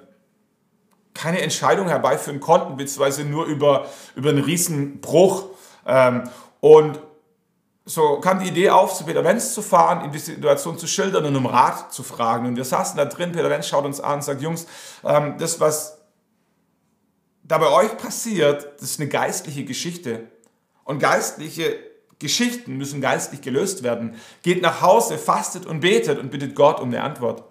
keine 1.12 1.42
Entscheidung 1.42 1.88
herbeiführen 1.88 2.40
konnten, 2.40 2.78
beziehungsweise 2.78 3.24
nur 3.24 3.44
über, 3.44 3.86
über 4.16 4.30
einen 4.30 4.42
Riesenbruch. 4.42 5.44
Ähm, 5.86 6.24
und 6.60 6.98
so 7.84 8.20
kam 8.20 8.40
die 8.40 8.48
Idee 8.48 8.70
auf, 8.70 8.94
zu 8.94 9.04
Peter 9.04 9.24
Wenz 9.24 9.52
zu 9.52 9.60
fahren, 9.60 10.06
ihm 10.06 10.12
die 10.12 10.18
Situation 10.18 10.78
zu 10.78 10.86
schildern 10.86 11.26
und 11.26 11.36
um 11.36 11.44
Rat 11.44 11.92
zu 11.92 12.02
fragen. 12.02 12.46
Und 12.46 12.56
wir 12.56 12.64
saßen 12.64 12.96
da 12.96 13.04
drin, 13.04 13.32
Peter 13.32 13.50
Wenz 13.50 13.68
schaut 13.68 13.84
uns 13.84 14.00
an 14.00 14.14
und 14.14 14.24
sagt, 14.24 14.40
Jungs, 14.40 14.66
ähm, 15.04 15.34
das, 15.38 15.60
was 15.60 15.98
da 17.44 17.58
bei 17.58 17.68
euch 17.68 17.96
passiert, 17.98 18.72
das 18.80 18.90
ist 18.90 19.00
eine 19.00 19.08
geistliche 19.08 19.64
Geschichte. 19.64 20.26
Und 20.84 20.98
geistliche 20.98 21.78
Geschichten 22.18 22.76
müssen 22.76 23.00
geistlich 23.00 23.42
gelöst 23.42 23.82
werden. 23.82 24.18
Geht 24.42 24.62
nach 24.62 24.80
Hause, 24.80 25.18
fastet 25.18 25.66
und 25.66 25.80
betet 25.80 26.18
und 26.18 26.30
bittet 26.30 26.54
Gott 26.54 26.80
um 26.80 26.88
eine 26.88 27.02
Antwort. 27.02 27.44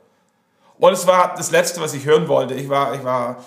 Und 0.79 0.93
es 0.93 1.06
war 1.08 1.36
das 1.36 1.51
Letzte, 1.51 1.79
was 1.82 1.93
ich 1.93 2.06
hören 2.06 2.27
wollte. 2.27 2.56
Ich 2.56 2.69
war, 2.69 2.95
ich 2.95 3.03
war 3.03 3.43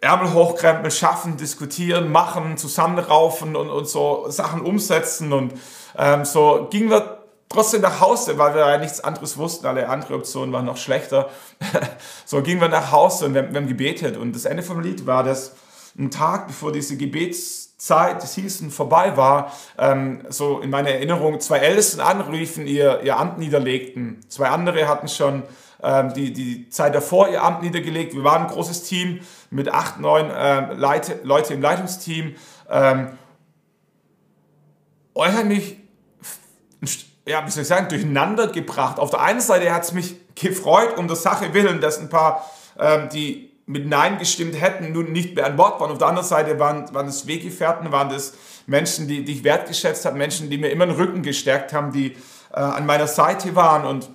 Ärmel 0.00 0.32
hochkrempeln, 0.32 0.90
schaffen, 0.90 1.36
diskutieren, 1.36 2.10
machen, 2.10 2.56
zusammenraufen 2.56 3.56
und, 3.56 3.68
und 3.68 3.88
so 3.88 4.26
Sachen 4.28 4.62
umsetzen. 4.62 5.32
Und 5.32 5.52
ähm, 5.98 6.24
so 6.24 6.68
gingen 6.70 6.90
wir 6.90 7.22
trotzdem 7.48 7.82
nach 7.82 8.00
Hause, 8.00 8.38
weil 8.38 8.54
wir 8.54 8.68
ja 8.68 8.78
nichts 8.78 9.00
anderes 9.00 9.36
wussten. 9.38 9.66
Alle 9.66 9.88
anderen 9.88 10.16
Optionen 10.16 10.52
waren 10.52 10.64
noch 10.64 10.76
schlechter. 10.76 11.30
so 12.24 12.40
gingen 12.42 12.60
wir 12.60 12.68
nach 12.68 12.92
Hause 12.92 13.26
und 13.26 13.34
wir, 13.34 13.50
wir 13.50 13.60
haben 13.60 13.68
gebetet. 13.68 14.16
Und 14.16 14.34
das 14.34 14.44
Ende 14.44 14.62
vom 14.62 14.80
Lied 14.80 15.06
war, 15.06 15.24
dass 15.24 15.54
ein 15.98 16.10
Tag, 16.10 16.46
bevor 16.46 16.72
diese 16.72 16.96
Gebetszeit, 16.96 18.22
das 18.22 18.34
Hießen 18.34 18.70
vorbei 18.70 19.16
war, 19.16 19.52
ähm, 19.78 20.24
so 20.28 20.60
in 20.60 20.70
meiner 20.70 20.90
Erinnerung 20.90 21.40
zwei 21.40 21.58
Ältesten 21.58 22.00
anriefen, 22.00 22.66
ihr, 22.66 23.00
ihr 23.02 23.18
Amt 23.18 23.38
niederlegten. 23.38 24.20
Zwei 24.28 24.48
andere 24.48 24.88
hatten 24.88 25.08
schon 25.08 25.42
ähm, 25.82 26.14
die, 26.14 26.32
die 26.32 26.68
Zeit 26.70 26.94
davor 26.94 27.28
ihr 27.28 27.42
Amt 27.42 27.62
niedergelegt. 27.62 28.14
Wir 28.14 28.24
waren 28.24 28.42
ein 28.42 28.48
großes 28.48 28.84
Team 28.84 29.20
mit 29.50 29.68
acht, 29.68 30.00
neun 30.00 30.30
äh, 30.30 30.74
Leute, 30.74 31.20
Leute 31.24 31.54
im 31.54 31.60
Leitungsteam. 31.60 32.36
Ähm, 32.70 33.18
er 35.14 35.34
hat 35.34 35.44
mich, 35.44 35.76
ja, 37.26 37.46
wie 37.46 37.50
soll 37.50 37.62
ich 37.62 37.68
sagen, 37.68 37.88
durcheinander 37.88 38.48
gebracht. 38.48 38.98
Auf 38.98 39.10
der 39.10 39.20
einen 39.20 39.40
Seite 39.40 39.74
hat 39.74 39.84
es 39.84 39.92
mich 39.92 40.16
gefreut, 40.34 40.96
um 40.96 41.06
der 41.06 41.16
Sache 41.16 41.52
willen, 41.52 41.80
dass 41.80 41.98
ein 41.98 42.08
paar, 42.08 42.48
ähm, 42.78 43.08
die 43.10 43.51
mit 43.66 43.86
Nein 43.86 44.18
gestimmt 44.18 44.60
hätten, 44.60 44.92
nun 44.92 45.12
nicht 45.12 45.36
mehr 45.36 45.46
an 45.46 45.56
Bord 45.56 45.80
waren. 45.80 45.90
Auf 45.90 45.98
der 45.98 46.08
anderen 46.08 46.26
Seite 46.26 46.58
waren, 46.58 46.92
waren 46.94 47.06
es 47.06 47.26
Weggefährten, 47.26 47.92
waren 47.92 48.08
das 48.08 48.34
Menschen, 48.66 49.08
die, 49.08 49.24
die 49.24 49.32
ich 49.32 49.44
wertgeschätzt 49.44 50.04
habe, 50.04 50.16
Menschen, 50.16 50.50
die 50.50 50.58
mir 50.58 50.70
immer 50.70 50.86
den 50.86 50.96
Rücken 50.96 51.22
gestärkt 51.22 51.72
haben, 51.72 51.92
die 51.92 52.16
äh, 52.52 52.60
an 52.60 52.86
meiner 52.86 53.06
Seite 53.06 53.54
waren. 53.54 53.86
Und 53.86 54.10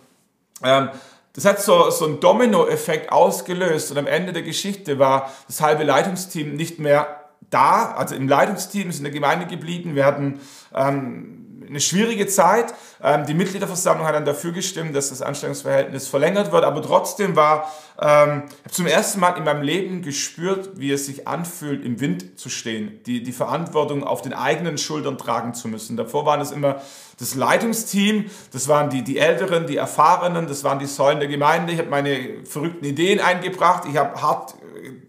ähm, 0.64 0.90
das 1.34 1.46
hat 1.46 1.62
so, 1.62 1.90
so 1.92 2.06
einen 2.06 2.20
Dominoeffekt 2.20 3.12
ausgelöst 3.12 3.92
und 3.92 3.98
am 3.98 4.08
Ende 4.08 4.34
der 4.34 4.42
Geschichte 4.42 4.98
war 5.00 5.32
das 5.46 5.62
halbe 5.62 5.84
Leitungsteam 5.84 6.56
nicht 6.56 6.80
mehr 6.80 7.26
da, 7.50 7.92
also 7.92 8.16
im 8.16 8.28
Leitungsteam 8.28 8.90
ist 8.90 8.98
in 8.98 9.04
der 9.04 9.14
Gemeinde 9.14 9.46
geblieben. 9.46 9.96
Wir 9.96 10.06
hatten 10.06 10.40
ähm, 10.74 11.47
eine 11.70 11.80
schwierige 11.80 12.28
Zeit. 12.28 12.74
Ähm, 13.02 13.26
die 13.26 13.34
Mitgliederversammlung 13.34 14.08
hat 14.08 14.16
dann 14.16 14.26
dafür 14.26 14.52
gestimmt, 14.52 14.96
dass 14.96 15.10
das 15.10 15.22
Anstellungsverhältnis 15.22 16.08
verlängert 16.08 16.52
wird, 16.52 16.64
aber 16.64 16.82
trotzdem 16.82 17.36
war, 17.36 17.72
ähm, 18.00 18.44
habe 18.44 18.72
zum 18.72 18.88
ersten 18.88 19.20
Mal 19.20 19.38
in 19.38 19.44
meinem 19.44 19.62
Leben 19.62 20.02
gespürt, 20.02 20.72
wie 20.76 20.92
es 20.92 21.06
sich 21.06 21.28
anfühlt, 21.28 21.84
im 21.86 22.00
Wind 22.00 22.40
zu 22.40 22.50
stehen, 22.50 23.00
die, 23.06 23.24
die 23.24 23.32
Verantwortung 23.32 24.04
auf 24.04 24.22
den 24.22 24.34
eigenen 24.34 24.78
Schultern 24.78 25.18
tragen 25.18 25.54
zu 25.54 25.68
müssen. 25.68 25.98
Davor 25.98 26.26
waren 26.26 26.42
es 26.42 26.52
immer 26.52 26.82
das 27.20 27.36
Leitungsteam, 27.36 28.26
das 28.52 28.68
waren 28.68 28.90
die, 28.90 29.04
die 29.04 29.18
Älteren, 29.18 29.66
die 29.66 29.78
Erfahrenen, 29.78 30.48
das 30.48 30.64
waren 30.64 30.80
die 30.80 30.86
Säulen 30.86 31.20
der 31.20 31.28
Gemeinde. 31.28 31.74
Ich 31.74 31.80
habe 31.80 31.90
meine 31.90 32.46
verrückten 32.46 32.86
Ideen 32.86 33.20
eingebracht, 33.20 33.84
ich 33.90 33.98
habe 33.98 34.22
hart 34.22 34.54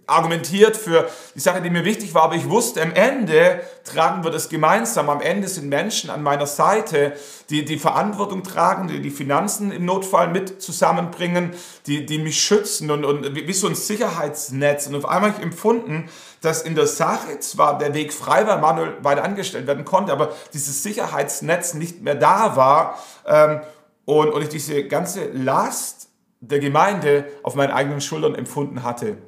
argumentiert 0.07 0.77
für 0.77 1.09
die 1.35 1.41
Sache, 1.41 1.61
die 1.61 1.71
mir 1.71 1.85
wichtig 1.85 2.15
war, 2.15 2.23
aber 2.23 2.35
ich 2.35 2.49
wusste, 2.49 2.83
am 2.83 2.93
Ende 2.93 3.61
tragen 3.85 4.25
wir 4.25 4.31
das 4.31 4.49
gemeinsam. 4.49 5.11
Am 5.11 5.21
Ende 5.21 5.49
sind 5.49 5.69
Menschen 5.69 6.11
an 6.11 6.23
meiner 6.23 6.47
Seite, 6.47 7.13
die 7.51 7.65
die 7.65 7.79
Verantwortung 7.79 8.43
tragen, 8.43 8.89
die 8.89 9.01
die 9.01 9.11
Finanzen 9.11 9.71
im 9.71 9.85
Notfall 9.85 10.29
mit 10.29 10.63
zusammenbringen, 10.63 11.53
die, 11.87 12.07
die 12.07 12.19
mich 12.19 12.41
schützen 12.41 12.91
und, 12.91 13.05
und 13.05 13.35
wie 13.35 13.53
so 13.53 13.67
ein 13.67 13.75
Sicherheitsnetz. 13.75 14.87
Und 14.87 14.97
auf 14.97 15.07
einmal 15.07 15.31
habe 15.31 15.41
ich 15.41 15.45
empfunden, 15.45 16.09
dass 16.41 16.63
in 16.63 16.75
der 16.75 16.87
Sache 16.87 17.41
zwar 17.41 17.79
der 17.79 17.95
Weg 17.95 18.13
frei 18.13 18.47
war, 18.47 18.59
Manuel 18.59 18.97
weiter 19.03 19.25
angestellt 19.25 19.67
werden 19.67 19.85
konnte, 19.85 20.13
aber 20.13 20.33
dieses 20.53 20.83
Sicherheitsnetz 20.83 21.75
nicht 21.75 22.03
mehr 22.03 22.15
da 22.15 22.57
war 22.57 22.99
ähm, 23.27 23.61
und, 24.05 24.31
und 24.31 24.43
ich 24.43 24.49
diese 24.49 24.85
ganze 24.85 25.27
Last 25.33 26.09
der 26.41 26.61
Gemeinde 26.61 27.27
auf 27.43 27.55
meinen 27.55 27.73
eigenen 27.73 28.01
Schultern 28.01 28.35
empfunden 28.35 28.83
hatte. 28.83 29.19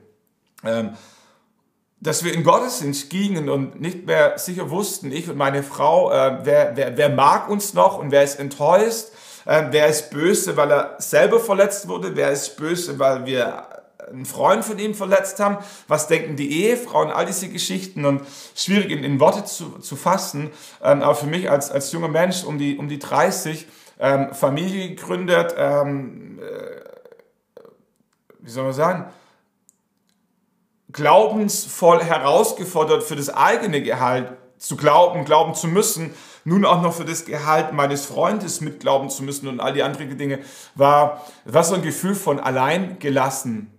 Ähm, 0.64 0.96
dass 2.00 2.24
wir 2.24 2.32
in 2.32 2.44
Gottesdienst 2.44 3.10
gingen 3.10 3.50
und 3.50 3.80
nicht 3.80 4.06
mehr 4.06 4.38
sicher 4.38 4.70
wussten, 4.70 5.12
ich 5.12 5.28
und 5.28 5.36
meine 5.36 5.62
Frau, 5.62 6.10
äh, 6.10 6.38
wer, 6.44 6.76
wer, 6.76 6.96
wer 6.96 7.08
mag 7.10 7.48
uns 7.50 7.74
noch 7.74 7.98
und 7.98 8.10
wer 8.10 8.24
ist 8.24 8.38
enttäuscht, 8.38 9.08
äh, 9.44 9.64
wer 9.70 9.86
ist 9.86 10.10
böse, 10.10 10.56
weil 10.56 10.70
er 10.70 10.94
selber 10.98 11.40
verletzt 11.40 11.88
wurde, 11.88 12.16
wer 12.16 12.30
ist 12.30 12.56
böse, 12.56 12.98
weil 12.98 13.26
wir 13.26 13.66
einen 14.08 14.24
Freund 14.24 14.64
von 14.64 14.78
ihm 14.78 14.94
verletzt 14.94 15.40
haben, 15.40 15.58
was 15.88 16.08
denken 16.08 16.36
die 16.36 16.64
Ehefrauen, 16.64 17.10
all 17.10 17.26
diese 17.26 17.48
Geschichten 17.48 18.04
und 18.04 18.22
schwierig 18.54 18.90
in, 18.90 19.04
in 19.04 19.20
Worte 19.20 19.44
zu, 19.44 19.78
zu 19.78 19.94
fassen, 19.94 20.50
ähm, 20.82 21.02
aber 21.02 21.14
für 21.14 21.26
mich 21.26 21.50
als, 21.50 21.70
als 21.70 21.92
junger 21.92 22.08
Mensch 22.08 22.44
um 22.44 22.58
die, 22.58 22.78
um 22.78 22.88
die 22.88 22.98
30, 22.98 23.66
ähm, 24.00 24.32
Familie 24.32 24.88
gegründet, 24.90 25.54
ähm, 25.56 26.40
äh, 26.40 27.60
wie 28.40 28.50
soll 28.50 28.64
man 28.64 28.72
sagen, 28.72 29.12
glaubensvoll 30.92 32.02
herausgefordert, 32.02 33.02
für 33.02 33.16
das 33.16 33.30
eigene 33.30 33.82
Gehalt 33.82 34.32
zu 34.58 34.76
glauben, 34.76 35.24
glauben 35.24 35.54
zu 35.54 35.68
müssen, 35.68 36.14
nun 36.44 36.64
auch 36.64 36.82
noch 36.82 36.94
für 36.94 37.04
das 37.04 37.24
Gehalt 37.24 37.72
meines 37.72 38.06
Freundes 38.06 38.60
mitglauben 38.60 39.10
zu 39.10 39.22
müssen 39.22 39.48
und 39.48 39.60
all 39.60 39.72
die 39.72 39.82
anderen 39.82 40.16
Dinge, 40.16 40.40
war, 40.74 41.24
war 41.44 41.64
so 41.64 41.74
ein 41.74 41.82
Gefühl 41.82 42.14
von 42.14 42.40
allein 42.40 42.98
gelassen. 42.98 43.70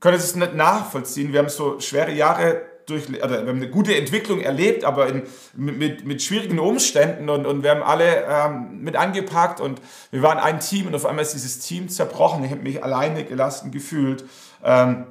Konnte 0.00 0.18
es 0.18 0.34
nicht 0.36 0.54
nachvollziehen. 0.54 1.32
Wir 1.32 1.40
haben 1.40 1.48
so 1.48 1.80
schwere 1.80 2.12
Jahre 2.12 2.62
durch, 2.86 3.08
oder 3.08 3.30
wir 3.42 3.48
haben 3.48 3.56
eine 3.56 3.70
gute 3.70 3.96
Entwicklung 3.96 4.40
erlebt, 4.40 4.84
aber 4.84 5.08
in, 5.08 5.22
mit, 5.54 6.06
mit 6.06 6.22
schwierigen 6.22 6.58
Umständen 6.58 7.28
und, 7.28 7.46
und 7.46 7.62
wir 7.62 7.70
haben 7.70 7.82
alle 7.82 8.24
ähm, 8.28 8.82
mit 8.82 8.94
angepackt 8.94 9.60
und 9.60 9.80
wir 10.12 10.22
waren 10.22 10.38
ein 10.38 10.60
Team 10.60 10.86
und 10.86 10.94
auf 10.94 11.06
einmal 11.06 11.24
ist 11.24 11.34
dieses 11.34 11.58
Team 11.58 11.88
zerbrochen. 11.88 12.44
Ich 12.44 12.52
habe 12.52 12.62
mich 12.62 12.84
alleine 12.84 13.24
gelassen 13.24 13.72
gefühlt. 13.72 14.24
Ähm, 14.62 15.06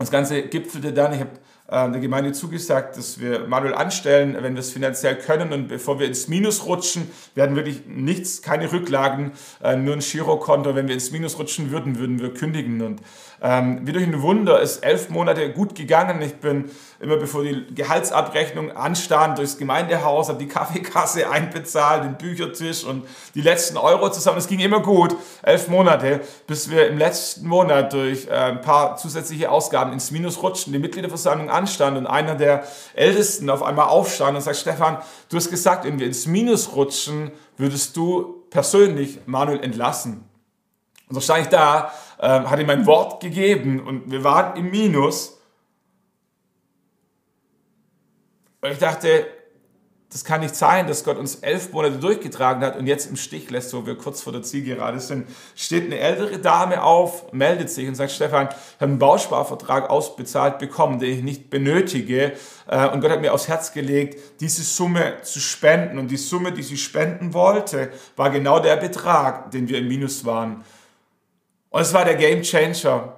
das 0.00 0.10
Ganze 0.10 0.42
gipfelte 0.42 0.94
dann, 0.94 1.12
ich 1.12 1.20
habe 1.20 1.30
äh, 1.68 1.90
der 1.92 2.00
Gemeinde 2.00 2.32
zugesagt, 2.32 2.96
dass 2.96 3.20
wir 3.20 3.46
Manuel 3.46 3.74
anstellen, 3.74 4.34
wenn 4.40 4.54
wir 4.54 4.60
es 4.60 4.72
finanziell 4.72 5.14
können 5.14 5.52
und 5.52 5.68
bevor 5.68 6.00
wir 6.00 6.06
ins 6.06 6.26
Minus 6.26 6.64
rutschen, 6.64 7.10
werden 7.34 7.54
wirklich 7.54 7.82
nichts, 7.86 8.40
keine 8.40 8.72
Rücklagen, 8.72 9.32
äh, 9.62 9.76
nur 9.76 9.94
ein 9.94 10.00
Girokonto. 10.00 10.74
Wenn 10.74 10.88
wir 10.88 10.94
ins 10.94 11.10
Minus 11.10 11.38
rutschen 11.38 11.70
würden, 11.70 11.98
würden 11.98 12.18
wir 12.18 12.32
kündigen. 12.32 12.80
Und 12.80 13.02
ähm, 13.42 13.80
wie 13.86 13.92
durch 13.92 14.04
ein 14.04 14.20
Wunder 14.22 14.60
ist 14.60 14.78
elf 14.78 15.08
Monate 15.08 15.50
gut 15.52 15.74
gegangen. 15.74 16.20
Ich 16.20 16.36
bin 16.36 16.70
immer 17.00 17.16
bevor 17.16 17.42
die 17.42 17.66
Gehaltsabrechnung 17.74 18.72
anstand, 18.72 19.38
durchs 19.38 19.56
Gemeindehaus, 19.56 20.28
habe 20.28 20.38
die 20.38 20.48
Kaffeekasse 20.48 21.30
einbezahlt, 21.30 22.04
den 22.04 22.18
Büchertisch 22.18 22.84
und 22.84 23.06
die 23.34 23.40
letzten 23.40 23.78
Euro 23.78 24.10
zusammen. 24.10 24.38
Es 24.38 24.46
ging 24.46 24.60
immer 24.60 24.80
gut, 24.80 25.16
elf 25.42 25.68
Monate, 25.68 26.20
bis 26.46 26.70
wir 26.70 26.88
im 26.88 26.98
letzten 26.98 27.48
Monat 27.48 27.92
durch 27.92 28.26
äh, 28.26 28.32
ein 28.32 28.60
paar 28.60 28.96
zusätzliche 28.96 29.50
Ausgaben 29.50 29.92
ins 29.92 30.10
Minus 30.10 30.42
rutschten, 30.42 30.72
die 30.72 30.78
Mitgliederversammlung 30.78 31.48
anstand 31.48 31.96
und 31.96 32.06
einer 32.06 32.34
der 32.34 32.64
Ältesten 32.94 33.48
auf 33.48 33.62
einmal 33.62 33.88
aufstand 33.88 34.36
und 34.36 34.42
sagt, 34.42 34.58
Stefan, 34.58 34.98
du 35.30 35.36
hast 35.36 35.50
gesagt, 35.50 35.84
wenn 35.84 35.98
wir 35.98 36.06
ins 36.06 36.26
Minus 36.26 36.76
rutschen, 36.76 37.30
würdest 37.56 37.96
du 37.96 38.44
persönlich 38.50 39.20
Manuel 39.26 39.60
entlassen. 39.60 40.29
Und 41.10 41.16
so 41.16 41.20
stand 41.20 41.42
ich 41.42 41.48
da, 41.48 41.92
äh, 42.18 42.26
hatte 42.26 42.62
ihm 42.62 42.66
mein 42.66 42.86
Wort 42.86 43.20
gegeben 43.20 43.86
und 43.86 44.10
wir 44.10 44.24
waren 44.24 44.56
im 44.56 44.70
Minus 44.70 45.40
Und 48.62 48.72
ich 48.72 48.78
dachte, 48.78 49.26
das 50.12 50.24
kann 50.24 50.40
nicht 50.40 50.56
sein, 50.56 50.88
dass 50.88 51.04
Gott 51.04 51.18
uns 51.18 51.36
elf 51.36 51.72
Monate 51.72 51.98
durchgetragen 51.98 52.64
hat 52.64 52.76
und 52.76 52.88
jetzt 52.88 53.08
im 53.08 53.16
Stich 53.16 53.48
lässt, 53.48 53.72
wo 53.72 53.86
wir 53.86 53.96
kurz 53.96 54.20
vor 54.20 54.32
der 54.32 54.42
Zielgerade 54.42 54.98
sind. 54.98 55.28
Steht 55.54 55.84
eine 55.84 56.00
ältere 56.00 56.40
Dame 56.40 56.82
auf, 56.82 57.32
meldet 57.32 57.70
sich 57.70 57.86
und 57.86 57.94
sagt, 57.94 58.10
Stefan, 58.10 58.48
ich 58.48 58.80
habe 58.80 58.90
einen 58.90 58.98
Bausparvertrag 58.98 59.88
ausbezahlt 59.88 60.58
bekommen, 60.58 60.98
den 60.98 61.10
ich 61.10 61.22
nicht 61.22 61.48
benötige. 61.48 62.32
Äh, 62.66 62.88
und 62.88 63.00
Gott 63.00 63.12
hat 63.12 63.20
mir 63.20 63.32
aufs 63.32 63.46
Herz 63.46 63.72
gelegt, 63.72 64.18
diese 64.40 64.62
Summe 64.62 65.22
zu 65.22 65.38
spenden. 65.38 65.98
Und 65.98 66.08
die 66.08 66.16
Summe, 66.16 66.50
die 66.50 66.64
sie 66.64 66.76
spenden 66.76 67.32
wollte, 67.32 67.90
war 68.16 68.30
genau 68.30 68.58
der 68.58 68.76
Betrag, 68.76 69.52
den 69.52 69.68
wir 69.68 69.78
im 69.78 69.86
Minus 69.86 70.24
waren. 70.24 70.64
Und 71.70 71.82
es 71.82 71.94
war 71.94 72.04
der 72.04 72.16
Game 72.16 72.42
Changer. 72.42 73.16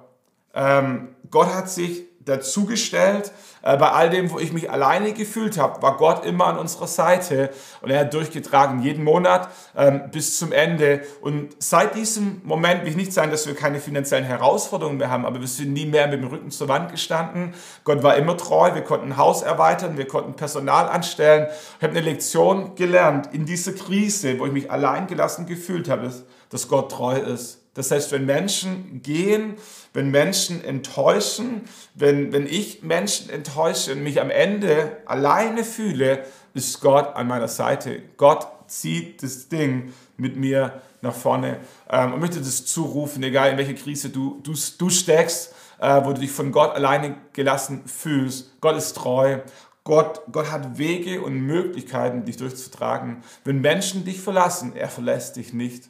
Ähm, 0.53 1.09
Gott 1.29 1.53
hat 1.53 1.69
sich 1.69 2.03
dazugestellt. 2.25 3.31
Äh, 3.61 3.77
bei 3.77 3.89
all 3.91 4.09
dem, 4.09 4.31
wo 4.31 4.39
ich 4.39 4.53
mich 4.53 4.69
alleine 4.69 5.13
gefühlt 5.13 5.57
habe, 5.57 5.81
war 5.81 5.97
Gott 5.97 6.25
immer 6.25 6.47
an 6.47 6.57
unserer 6.57 6.87
Seite 6.87 7.49
und 7.81 7.89
er 7.89 8.01
hat 8.01 8.13
durchgetragen, 8.13 8.81
jeden 8.81 9.03
Monat 9.03 9.49
ähm, 9.75 10.03
bis 10.11 10.37
zum 10.37 10.51
Ende. 10.51 11.01
Und 11.21 11.55
seit 11.59 11.95
diesem 11.95 12.41
Moment 12.43 12.81
will 12.81 12.89
ich 12.89 12.95
nicht 12.95 13.13
sagen, 13.13 13.31
dass 13.31 13.47
wir 13.47 13.55
keine 13.55 13.79
finanziellen 13.79 14.25
Herausforderungen 14.25 14.97
mehr 14.97 15.09
haben, 15.09 15.25
aber 15.25 15.39
wir 15.39 15.47
sind 15.47 15.73
nie 15.73 15.85
mehr 15.85 16.07
mit 16.07 16.21
dem 16.21 16.27
Rücken 16.27 16.51
zur 16.51 16.67
Wand 16.67 16.91
gestanden. 16.91 17.53
Gott 17.83 18.03
war 18.03 18.15
immer 18.15 18.37
treu, 18.37 18.75
wir 18.75 18.83
konnten 18.83 19.13
ein 19.13 19.17
Haus 19.17 19.41
erweitern, 19.41 19.97
wir 19.97 20.07
konnten 20.07 20.33
Personal 20.33 20.89
anstellen. 20.89 21.47
Ich 21.77 21.83
habe 21.83 21.97
eine 21.97 22.01
Lektion 22.01 22.75
gelernt 22.75 23.29
in 23.33 23.45
dieser 23.45 23.73
Krise, 23.73 24.39
wo 24.39 24.45
ich 24.45 24.51
mich 24.51 24.71
allein 24.71 25.07
gelassen 25.07 25.45
gefühlt 25.45 25.89
habe, 25.89 26.03
dass, 26.03 26.23
dass 26.49 26.67
Gott 26.67 26.91
treu 26.91 27.17
ist. 27.17 27.62
Das 27.73 27.89
heißt, 27.89 28.11
wenn 28.11 28.25
Menschen 28.25 29.01
gehen, 29.01 29.55
wenn 29.93 30.11
Menschen 30.11 30.63
enttäuschen, 30.63 31.61
wenn, 31.95 32.31
wenn 32.31 32.45
ich 32.45 32.83
Menschen 32.83 33.29
enttäusche 33.29 33.93
und 33.93 34.03
mich 34.03 34.21
am 34.21 34.29
Ende 34.29 34.97
alleine 35.05 35.63
fühle, 35.63 36.23
ist 36.53 36.81
Gott 36.81 37.15
an 37.15 37.27
meiner 37.27 37.47
Seite. 37.47 38.01
Gott 38.17 38.47
zieht 38.67 39.23
das 39.23 39.49
Ding 39.49 39.93
mit 40.17 40.35
mir 40.35 40.81
nach 41.01 41.15
vorne 41.15 41.57
ähm, 41.89 42.13
und 42.13 42.19
möchte 42.19 42.39
das 42.39 42.65
zurufen, 42.65 43.23
egal 43.23 43.51
in 43.51 43.57
welche 43.57 43.75
Krise 43.75 44.09
du, 44.09 44.39
du, 44.43 44.53
du 44.77 44.89
steckst, 44.89 45.53
äh, 45.79 46.05
wo 46.05 46.13
du 46.13 46.21
dich 46.21 46.31
von 46.31 46.51
Gott 46.51 46.75
alleine 46.75 47.17
gelassen 47.33 47.83
fühlst. 47.85 48.61
Gott 48.61 48.77
ist 48.77 48.93
treu. 48.93 49.39
Gott, 49.83 50.21
Gott 50.31 50.49
hat 50.49 50.77
Wege 50.77 51.21
und 51.21 51.41
Möglichkeiten, 51.41 52.23
dich 52.23 52.37
durchzutragen. 52.37 53.21
Wenn 53.43 53.59
Menschen 53.59 54.05
dich 54.05 54.21
verlassen, 54.21 54.75
er 54.75 54.87
verlässt 54.87 55.35
dich 55.35 55.51
nicht. 55.53 55.89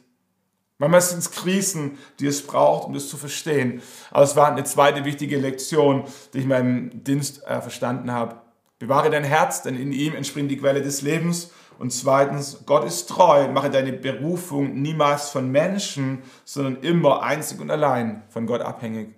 Manchmal 0.78 1.02
sind 1.02 1.20
es 1.20 1.30
Krisen, 1.30 1.98
die 2.18 2.26
es 2.26 2.44
braucht, 2.44 2.86
um 2.86 2.94
das 2.94 3.08
zu 3.08 3.16
verstehen. 3.16 3.80
Aber 4.10 4.24
es 4.24 4.34
war 4.34 4.50
eine 4.50 4.64
zweite 4.64 5.04
wichtige 5.04 5.38
Lektion, 5.38 6.04
die 6.32 6.38
ich 6.38 6.44
in 6.44 6.50
meinem 6.50 7.04
Dienst 7.04 7.44
äh, 7.46 7.60
verstanden 7.60 8.10
habe. 8.10 8.36
Bewahre 8.80 9.08
dein 9.08 9.24
Herz, 9.24 9.62
denn 9.62 9.76
in 9.76 9.92
ihm 9.92 10.14
entspringt 10.14 10.50
die 10.50 10.58
Quelle 10.58 10.82
des 10.82 11.02
Lebens. 11.02 11.52
Und 11.78 11.92
zweitens, 11.92 12.64
Gott 12.66 12.84
ist 12.84 13.08
treu. 13.08 13.48
Mache 13.48 13.70
deine 13.70 13.92
Berufung 13.92 14.82
niemals 14.82 15.30
von 15.30 15.50
Menschen, 15.50 16.22
sondern 16.44 16.82
immer 16.82 17.22
einzig 17.22 17.60
und 17.60 17.70
allein 17.70 18.22
von 18.28 18.46
Gott 18.46 18.60
abhängig. 18.60 19.14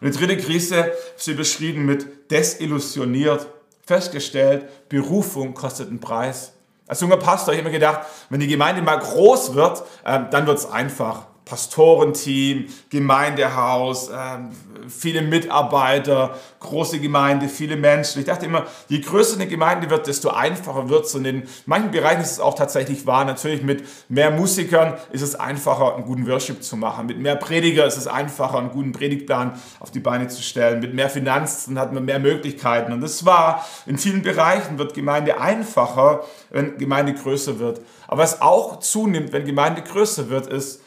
Und 0.00 0.12
die 0.12 0.18
dritte 0.18 0.36
Krise 0.36 0.92
ist 1.16 1.28
überschrieben 1.28 1.86
mit 1.86 2.30
desillusioniert. 2.30 3.46
Festgestellt, 3.86 4.88
Berufung 4.88 5.54
kostet 5.54 5.88
einen 5.88 6.00
Preis. 6.00 6.52
Als 6.88 7.00
junger 7.00 7.18
Pastor 7.18 7.48
habe 7.48 7.56
ich 7.56 7.60
immer 7.60 7.70
gedacht, 7.70 8.00
wenn 8.30 8.40
die 8.40 8.46
Gemeinde 8.46 8.80
mal 8.80 8.98
groß 8.98 9.54
wird, 9.54 9.82
äh, 10.04 10.20
dann 10.30 10.46
wird 10.46 10.58
es 10.58 10.70
einfach. 10.70 11.26
Pastorenteam, 11.48 12.66
Gemeindehaus, 12.90 14.10
ähm, 14.10 14.50
viele 14.88 15.22
Mitarbeiter, 15.22 16.34
große 16.60 16.98
Gemeinde, 16.98 17.48
viele 17.48 17.76
Menschen. 17.76 18.20
Ich 18.20 18.26
dachte 18.26 18.46
immer, 18.46 18.66
je 18.88 19.00
größer 19.00 19.36
eine 19.36 19.46
Gemeinde 19.46 19.90
wird, 19.90 20.06
desto 20.06 20.30
einfacher 20.30 20.88
wird 20.88 21.06
es. 21.06 21.14
Und 21.14 21.24
in 21.24 21.44
manchen 21.66 21.90
Bereichen 21.90 22.20
ist 22.20 22.32
es 22.32 22.40
auch 22.40 22.54
tatsächlich 22.54 23.06
wahr. 23.06 23.24
Natürlich 23.24 23.62
mit 23.62 23.84
mehr 24.08 24.30
Musikern 24.30 24.94
ist 25.12 25.22
es 25.22 25.34
einfacher, 25.34 25.94
einen 25.94 26.04
guten 26.04 26.26
Worship 26.26 26.62
zu 26.62 26.76
machen. 26.76 27.06
Mit 27.06 27.18
mehr 27.18 27.36
Prediger 27.36 27.86
ist 27.86 27.96
es 27.96 28.06
einfacher, 28.06 28.58
einen 28.58 28.70
guten 28.70 28.92
Predigtplan 28.92 29.60
auf 29.80 29.90
die 29.90 30.00
Beine 30.00 30.28
zu 30.28 30.42
stellen. 30.42 30.80
Mit 30.80 30.94
mehr 30.94 31.10
Finanzen 31.10 31.78
hat 31.78 31.92
man 31.92 32.04
mehr 32.04 32.18
Möglichkeiten. 32.18 32.92
Und 32.92 33.00
das 33.00 33.24
war, 33.24 33.66
in 33.86 33.98
vielen 33.98 34.22
Bereichen 34.22 34.78
wird 34.78 34.94
Gemeinde 34.94 35.40
einfacher, 35.40 36.24
wenn 36.50 36.78
Gemeinde 36.78 37.14
größer 37.14 37.58
wird. 37.58 37.80
Aber 38.06 38.22
was 38.22 38.40
auch 38.40 38.80
zunimmt, 38.80 39.32
wenn 39.32 39.44
Gemeinde 39.44 39.82
größer 39.82 40.30
wird, 40.30 40.46
ist, 40.46 40.82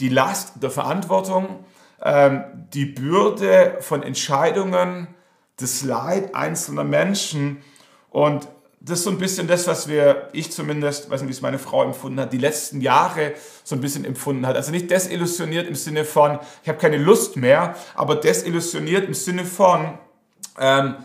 die 0.00 0.08
Last 0.08 0.62
der 0.62 0.70
Verantwortung, 0.70 1.64
ähm, 2.02 2.44
die 2.72 2.86
Bürde 2.86 3.78
von 3.80 4.02
Entscheidungen, 4.02 5.08
das 5.56 5.82
Leid 5.82 6.34
einzelner 6.34 6.84
Menschen. 6.84 7.62
Und 8.10 8.48
das 8.80 9.00
ist 9.00 9.04
so 9.04 9.10
ein 9.10 9.18
bisschen 9.18 9.48
das, 9.48 9.66
was 9.66 9.88
wir, 9.88 10.28
ich 10.32 10.52
zumindest, 10.52 11.10
weiß 11.10 11.22
nicht, 11.22 11.28
wie 11.28 11.32
es 11.32 11.40
meine 11.40 11.58
Frau 11.58 11.82
empfunden 11.82 12.20
hat, 12.20 12.32
die 12.32 12.38
letzten 12.38 12.80
Jahre 12.80 13.32
so 13.64 13.74
ein 13.74 13.80
bisschen 13.80 14.04
empfunden 14.04 14.46
hat. 14.46 14.54
Also 14.54 14.70
nicht 14.70 14.90
desillusioniert 14.90 15.66
im 15.66 15.74
Sinne 15.74 16.04
von, 16.04 16.38
ich 16.62 16.68
habe 16.68 16.78
keine 16.78 16.98
Lust 16.98 17.36
mehr, 17.36 17.74
aber 17.94 18.16
desillusioniert 18.16 19.04
im 19.04 19.14
Sinne 19.14 19.44
von, 19.44 19.98
ähm, 20.58 20.96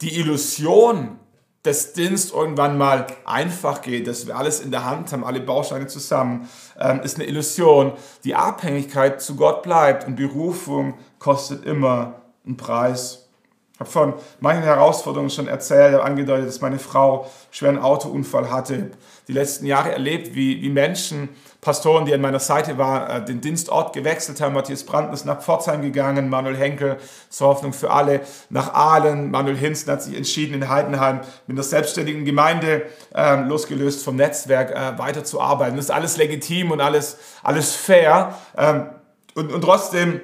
die 0.00 0.18
Illusion, 0.18 1.18
dass 1.62 1.92
Dienst 1.92 2.32
irgendwann 2.32 2.78
mal 2.78 3.06
einfach 3.24 3.82
geht, 3.82 4.06
dass 4.06 4.26
wir 4.26 4.36
alles 4.36 4.60
in 4.60 4.70
der 4.70 4.84
Hand 4.84 5.12
haben, 5.12 5.24
alle 5.24 5.40
Bausteine 5.40 5.86
zusammen, 5.86 6.48
ähm, 6.78 7.00
ist 7.00 7.16
eine 7.16 7.26
Illusion. 7.26 7.92
Die 8.24 8.34
Abhängigkeit 8.34 9.20
zu 9.20 9.36
Gott 9.36 9.62
bleibt 9.62 10.06
und 10.06 10.16
Berufung 10.16 10.94
kostet 11.18 11.64
immer 11.64 12.22
einen 12.46 12.56
Preis. 12.56 13.28
Ich 13.74 13.80
habe 13.80 13.90
von 13.90 14.14
manchen 14.40 14.64
Herausforderungen 14.64 15.30
schon 15.30 15.46
erzählt, 15.46 15.94
habe 15.94 16.04
angedeutet, 16.04 16.48
dass 16.48 16.60
meine 16.60 16.80
Frau 16.80 17.30
schweren 17.50 17.78
Autounfall 17.78 18.50
hatte. 18.50 18.90
Die 19.28 19.32
letzten 19.32 19.66
Jahre 19.66 19.92
erlebt, 19.92 20.34
wie, 20.34 20.62
wie 20.62 20.68
Menschen, 20.68 21.28
Pastoren, 21.60 22.06
die 22.06 22.14
an 22.14 22.20
meiner 22.20 22.38
Seite 22.38 22.78
waren, 22.78 23.22
äh, 23.22 23.24
den 23.24 23.40
Dienstort 23.40 23.92
gewechselt 23.92 24.40
haben. 24.40 24.54
Matthias 24.54 24.84
Brandt 24.84 25.12
ist 25.12 25.24
nach 25.24 25.40
Pforzheim 25.40 25.82
gegangen, 25.82 26.28
Manuel 26.28 26.56
Henkel 26.56 26.98
zur 27.30 27.48
Hoffnung 27.48 27.72
für 27.72 27.90
alle 27.90 28.20
nach 28.48 28.74
Aalen. 28.74 29.32
Manuel 29.32 29.56
Hinzen 29.56 29.90
hat 29.90 30.02
sich 30.02 30.16
entschieden, 30.16 30.54
in 30.54 30.68
Heidenheim 30.68 31.20
mit 31.46 31.56
einer 31.56 31.64
selbstständigen 31.64 32.24
Gemeinde 32.24 32.86
äh, 33.12 33.40
losgelöst 33.40 34.04
vom 34.04 34.14
Netzwerk 34.14 34.70
äh, 34.70 34.98
weiterzuarbeiten. 34.98 35.76
Das 35.76 35.86
ist 35.86 35.90
alles 35.90 36.16
legitim 36.16 36.70
und 36.70 36.80
alles, 36.80 37.18
alles 37.42 37.74
fair. 37.74 38.34
Ähm, 38.56 38.90
und, 39.34 39.52
und 39.52 39.62
trotzdem 39.62 40.20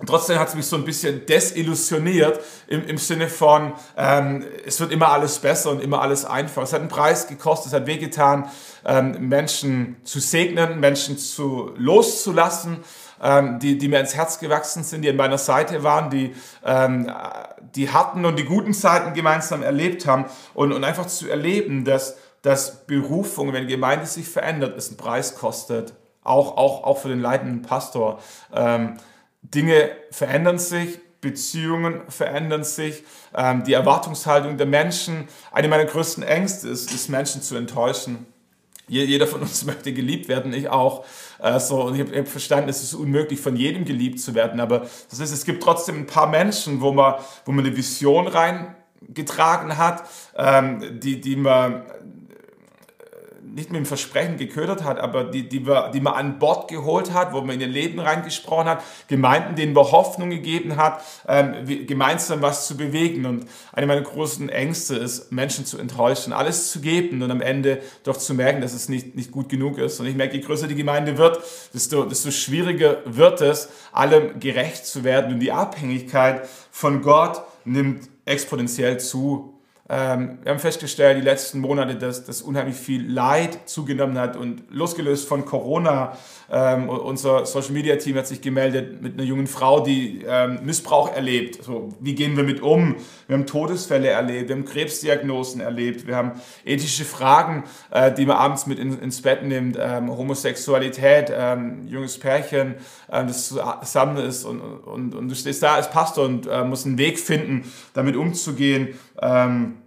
und 0.00 0.06
trotzdem 0.06 0.38
hat 0.38 0.48
es 0.48 0.54
mich 0.54 0.66
so 0.66 0.76
ein 0.76 0.84
bisschen 0.84 1.26
desillusioniert 1.26 2.40
im, 2.66 2.86
im 2.86 2.96
Sinne 2.96 3.28
von, 3.28 3.74
ähm, 3.98 4.44
es 4.64 4.80
wird 4.80 4.92
immer 4.92 5.10
alles 5.10 5.38
besser 5.38 5.70
und 5.70 5.82
immer 5.82 6.00
alles 6.00 6.24
einfacher. 6.24 6.62
Es 6.62 6.72
hat 6.72 6.80
einen 6.80 6.88
Preis 6.88 7.26
gekostet, 7.26 7.68
es 7.68 7.72
hat 7.74 7.86
wehgetan, 7.86 8.50
ähm, 8.86 9.28
Menschen 9.28 9.96
zu 10.04 10.18
segnen, 10.18 10.80
Menschen 10.80 11.18
zu 11.18 11.72
loszulassen, 11.76 12.78
ähm, 13.22 13.58
die, 13.58 13.76
die 13.76 13.88
mir 13.88 14.00
ins 14.00 14.14
Herz 14.14 14.38
gewachsen 14.38 14.84
sind, 14.84 15.02
die 15.02 15.10
an 15.10 15.16
meiner 15.16 15.36
Seite 15.36 15.82
waren, 15.82 16.08
die 16.08 16.34
ähm, 16.64 17.12
die 17.74 17.90
harten 17.90 18.24
und 18.24 18.38
die 18.38 18.44
guten 18.44 18.72
Zeiten 18.72 19.14
gemeinsam 19.14 19.62
erlebt 19.62 20.06
haben 20.06 20.24
und, 20.54 20.72
und 20.72 20.82
einfach 20.82 21.06
zu 21.06 21.28
erleben, 21.28 21.84
dass, 21.84 22.16
dass 22.42 22.86
Berufung, 22.86 23.52
wenn 23.52 23.68
Gemeinde 23.68 24.06
sich 24.06 24.28
verändert, 24.28 24.76
es 24.76 24.88
einen 24.88 24.96
Preis 24.96 25.36
kostet. 25.36 25.92
Auch, 26.22 26.56
auch, 26.56 26.84
auch 26.84 26.98
für 26.98 27.08
den 27.08 27.20
leitenden 27.20 27.62
Pastor. 27.62 28.18
Ähm, 28.54 28.96
Dinge 29.42 29.90
verändern 30.10 30.58
sich, 30.58 30.98
Beziehungen 31.20 32.02
verändern 32.08 32.64
sich, 32.64 33.04
ähm, 33.34 33.64
die 33.64 33.74
Erwartungshaltung 33.74 34.56
der 34.56 34.66
Menschen. 34.66 35.28
Eine 35.52 35.68
meiner 35.68 35.84
größten 35.84 36.22
Ängste 36.22 36.68
ist, 36.68 36.92
ist 36.92 37.08
Menschen 37.08 37.42
zu 37.42 37.56
enttäuschen. 37.56 38.26
Jeder 38.88 39.26
von 39.26 39.40
uns 39.42 39.64
möchte 39.66 39.92
geliebt 39.92 40.28
werden, 40.28 40.52
ich 40.52 40.68
auch. 40.68 41.04
Äh, 41.38 41.60
und 41.72 41.94
ich 41.94 42.00
habe 42.00 42.18
hab 42.18 42.28
verstanden, 42.28 42.68
es 42.68 42.82
ist 42.82 42.94
unmöglich, 42.94 43.40
von 43.40 43.56
jedem 43.56 43.84
geliebt 43.84 44.20
zu 44.20 44.34
werden. 44.34 44.60
Aber 44.60 44.86
das 45.10 45.20
heißt, 45.20 45.32
es 45.32 45.44
gibt 45.44 45.62
trotzdem 45.62 45.98
ein 45.98 46.06
paar 46.06 46.28
Menschen, 46.28 46.80
wo 46.80 46.92
man, 46.92 47.14
wo 47.44 47.52
man 47.52 47.64
eine 47.64 47.76
Vision 47.76 48.26
reingetragen 48.26 49.76
hat, 49.76 50.04
ähm, 50.36 51.00
die, 51.00 51.20
die 51.20 51.36
man 51.36 51.84
nicht 53.54 53.70
mit 53.70 53.78
dem 53.78 53.86
Versprechen 53.86 54.36
geködert 54.36 54.84
hat, 54.84 54.98
aber 54.98 55.24
die, 55.24 55.48
die, 55.48 55.66
wir, 55.66 55.90
die 55.92 56.00
man 56.00 56.14
an 56.14 56.38
Bord 56.38 56.68
geholt 56.68 57.12
hat, 57.12 57.32
wo 57.32 57.40
man 57.40 57.56
in 57.56 57.60
ihr 57.60 57.66
Leben 57.66 57.98
reingesprochen 57.98 58.66
hat, 58.66 58.82
Gemeinden, 59.08 59.56
denen 59.56 59.72
man 59.72 59.84
Hoffnung 59.84 60.30
gegeben 60.30 60.76
hat, 60.76 61.02
ähm, 61.26 61.86
gemeinsam 61.86 62.42
was 62.42 62.66
zu 62.66 62.76
bewegen. 62.76 63.26
Und 63.26 63.46
eine 63.72 63.86
meiner 63.86 64.02
großen 64.02 64.48
Ängste 64.48 64.96
ist, 64.96 65.32
Menschen 65.32 65.66
zu 65.66 65.78
enttäuschen, 65.78 66.32
alles 66.32 66.70
zu 66.70 66.80
geben 66.80 67.22
und 67.22 67.30
am 67.30 67.40
Ende 67.40 67.82
doch 68.04 68.16
zu 68.16 68.34
merken, 68.34 68.60
dass 68.60 68.72
es 68.72 68.88
nicht, 68.88 69.14
nicht 69.16 69.30
gut 69.30 69.48
genug 69.48 69.78
ist. 69.78 70.00
Und 70.00 70.06
ich 70.06 70.14
merke, 70.14 70.36
je 70.36 70.42
größer 70.42 70.66
die 70.66 70.74
Gemeinde 70.74 71.18
wird, 71.18 71.40
desto, 71.74 72.04
desto 72.04 72.30
schwieriger 72.30 72.98
wird 73.04 73.40
es, 73.40 73.68
allem 73.92 74.40
gerecht 74.40 74.86
zu 74.86 75.04
werden. 75.04 75.34
Und 75.34 75.40
die 75.40 75.52
Abhängigkeit 75.52 76.48
von 76.70 77.02
Gott 77.02 77.42
nimmt 77.64 78.08
exponentiell 78.24 78.98
zu. 78.98 79.59
Ähm, 79.92 80.38
wir 80.44 80.52
haben 80.52 80.60
festgestellt, 80.60 81.18
die 81.18 81.24
letzten 81.24 81.58
Monate, 81.58 81.96
dass, 81.96 82.24
dass 82.24 82.42
unheimlich 82.42 82.76
viel 82.76 83.10
Leid 83.10 83.68
zugenommen 83.68 84.18
hat 84.18 84.36
und 84.36 84.62
losgelöst 84.70 85.26
von 85.26 85.44
Corona. 85.44 86.16
Ähm, 86.48 86.88
unser 86.88 87.44
Social 87.44 87.72
Media 87.72 87.96
Team 87.96 88.16
hat 88.16 88.28
sich 88.28 88.40
gemeldet 88.40 89.02
mit 89.02 89.14
einer 89.14 89.24
jungen 89.24 89.48
Frau, 89.48 89.80
die 89.80 90.24
ähm, 90.24 90.60
Missbrauch 90.62 91.12
erlebt. 91.12 91.64
So, 91.64 91.88
wie 91.98 92.14
gehen 92.14 92.36
wir 92.36 92.44
mit 92.44 92.62
um? 92.62 92.96
Wir 93.26 93.36
haben 93.36 93.46
Todesfälle 93.46 94.08
erlebt, 94.08 94.48
wir 94.48 94.54
haben 94.54 94.64
Krebsdiagnosen 94.64 95.60
erlebt, 95.60 96.06
wir 96.06 96.14
haben 96.14 96.32
ethische 96.64 97.04
Fragen, 97.04 97.64
äh, 97.90 98.12
die 98.12 98.26
man 98.26 98.36
abends 98.36 98.68
mit 98.68 98.78
in, 98.78 98.96
ins 99.00 99.22
Bett 99.22 99.42
nimmt, 99.42 99.76
ähm, 99.80 100.08
Homosexualität, 100.16 101.32
ähm, 101.36 101.88
junges 101.88 102.16
Pärchen, 102.16 102.76
äh, 103.08 103.24
das 103.26 103.48
zusammen 103.48 104.18
ist 104.18 104.44
und, 104.44 104.60
und, 104.60 105.16
und 105.16 105.28
du 105.28 105.34
stehst 105.34 105.64
da 105.64 105.74
als 105.74 105.90
Pastor 105.90 106.26
und 106.26 106.46
äh, 106.46 106.62
musst 106.62 106.86
einen 106.86 106.98
Weg 106.98 107.18
finden, 107.18 107.64
damit 107.92 108.14
umzugehen. 108.14 108.94
Ähm, 109.20 109.79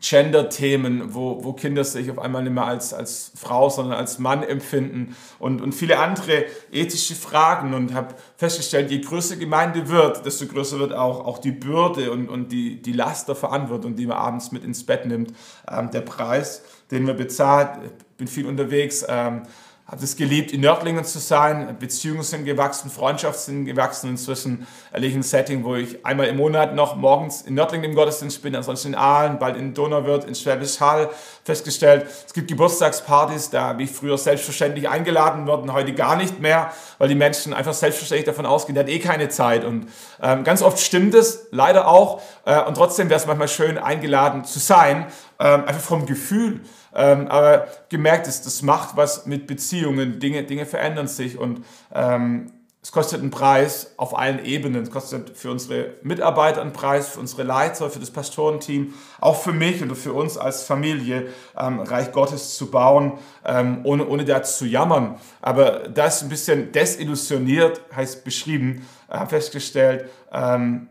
Gender-Themen, 0.00 1.14
wo, 1.14 1.42
wo 1.42 1.52
Kinder 1.52 1.82
sich 1.84 2.10
auf 2.10 2.18
einmal 2.18 2.42
nicht 2.42 2.52
mehr 2.52 2.66
als, 2.66 2.94
als 2.94 3.32
Frau, 3.34 3.68
sondern 3.68 3.98
als 3.98 4.18
Mann 4.18 4.42
empfinden 4.42 5.16
und, 5.38 5.60
und 5.60 5.72
viele 5.72 5.98
andere 5.98 6.44
ethische 6.70 7.14
Fragen 7.14 7.74
und 7.74 7.94
habe 7.94 8.14
festgestellt, 8.36 8.90
je 8.90 9.00
größer 9.00 9.36
Gemeinde 9.36 9.88
wird, 9.88 10.24
desto 10.24 10.46
größer 10.46 10.78
wird 10.78 10.92
auch, 10.92 11.24
auch 11.24 11.38
die 11.38 11.52
Bürde 11.52 12.12
und, 12.12 12.28
und 12.28 12.52
die, 12.52 12.80
die 12.80 12.92
Last 12.92 13.28
der 13.28 13.34
Verantwortung, 13.34 13.96
die 13.96 14.06
man 14.06 14.18
abends 14.18 14.52
mit 14.52 14.64
ins 14.64 14.84
Bett 14.84 15.06
nimmt, 15.06 15.32
ähm, 15.70 15.90
der 15.90 16.02
Preis, 16.02 16.62
den 16.90 17.04
man 17.04 17.16
bezahlt. 17.16 17.70
Bin 18.16 18.28
viel 18.28 18.46
unterwegs, 18.46 19.04
ähm, 19.08 19.42
habe 19.90 20.04
es 20.04 20.16
geliebt, 20.16 20.52
in 20.52 20.60
Nördlingen 20.60 21.02
zu 21.06 21.18
sein. 21.18 21.78
Beziehungen 21.78 22.22
sind 22.22 22.44
gewachsen, 22.44 22.90
Freundschaften 22.90 23.42
sind 23.42 23.64
gewachsen. 23.64 24.10
Inzwischen 24.10 24.66
erlebe 24.92 25.12
ich 25.12 25.16
ein 25.16 25.22
Setting, 25.22 25.64
wo 25.64 25.76
ich 25.76 26.04
einmal 26.04 26.26
im 26.26 26.36
Monat 26.36 26.74
noch 26.74 26.94
morgens 26.94 27.40
in 27.40 27.54
Nördlingen 27.54 27.90
im 27.90 27.96
Gottesdienst 27.96 28.42
bin, 28.42 28.54
ansonsten 28.54 28.88
in 28.88 28.94
Aalen, 28.94 29.38
bald 29.38 29.56
in 29.56 29.72
Donauwörth, 29.72 30.26
in 30.26 30.34
Schwäbisch 30.34 30.78
Hall. 30.80 31.08
Festgestellt, 31.42 32.06
es 32.26 32.34
gibt 32.34 32.48
Geburtstagspartys, 32.48 33.48
da 33.48 33.72
bin 33.72 33.86
ich 33.86 33.92
früher 33.92 34.18
selbstverständlich 34.18 34.90
eingeladen 34.90 35.46
worden, 35.46 35.72
heute 35.72 35.94
gar 35.94 36.16
nicht 36.16 36.38
mehr, 36.38 36.70
weil 36.98 37.08
die 37.08 37.14
Menschen 37.14 37.54
einfach 37.54 37.72
selbstverständlich 37.72 38.26
davon 38.26 38.44
ausgehen, 38.44 38.74
der 38.74 38.84
hat 38.84 38.90
eh 38.90 38.98
keine 38.98 39.30
Zeit. 39.30 39.64
Und 39.64 39.88
ähm, 40.20 40.44
ganz 40.44 40.60
oft 40.60 40.80
stimmt 40.80 41.14
es, 41.14 41.46
leider 41.50 41.88
auch. 41.88 42.20
Äh, 42.44 42.60
und 42.64 42.74
trotzdem 42.74 43.08
wäre 43.08 43.20
es 43.20 43.26
manchmal 43.26 43.48
schön, 43.48 43.78
eingeladen 43.78 44.44
zu 44.44 44.58
sein, 44.58 45.06
ähm, 45.40 45.64
einfach 45.64 45.80
vom 45.80 46.04
Gefühl. 46.04 46.60
Ähm, 46.98 47.28
aber 47.28 47.68
gemerkt 47.88 48.26
ist, 48.26 48.44
das 48.44 48.62
macht 48.62 48.96
was 48.96 49.24
mit 49.24 49.46
Beziehungen, 49.46 50.18
Dinge, 50.18 50.42
Dinge 50.42 50.66
verändern 50.66 51.06
sich 51.06 51.38
und 51.38 51.64
ähm, 51.94 52.50
es 52.80 52.92
kostet 52.92 53.20
einen 53.20 53.30
Preis 53.30 53.92
auf 53.96 54.16
allen 54.16 54.44
Ebenen. 54.44 54.84
Es 54.84 54.90
kostet 54.90 55.36
für 55.36 55.50
unsere 55.50 55.94
Mitarbeiter 56.02 56.62
einen 56.62 56.72
Preis, 56.72 57.08
für 57.08 57.20
unsere 57.20 57.42
Leiter, 57.42 57.90
für 57.90 57.98
das 57.98 58.10
Pastorenteam, 58.10 58.94
auch 59.20 59.40
für 59.40 59.52
mich 59.52 59.82
und 59.82 59.94
für 59.94 60.12
uns 60.12 60.38
als 60.38 60.62
Familie, 60.62 61.28
ähm, 61.58 61.80
Reich 61.80 62.12
Gottes 62.12 62.56
zu 62.56 62.70
bauen, 62.70 63.18
ähm, 63.44 63.80
ohne, 63.84 64.06
ohne 64.06 64.24
da 64.24 64.42
zu 64.42 64.64
jammern. 64.64 65.16
Aber 65.42 65.88
das 65.88 66.22
ein 66.22 66.28
bisschen 66.28 66.72
desillusioniert, 66.72 67.82
heißt 67.94 68.24
beschrieben, 68.24 68.86
äh, 69.08 69.26
festgestellt, 69.26 70.08
ähm, 70.32 70.88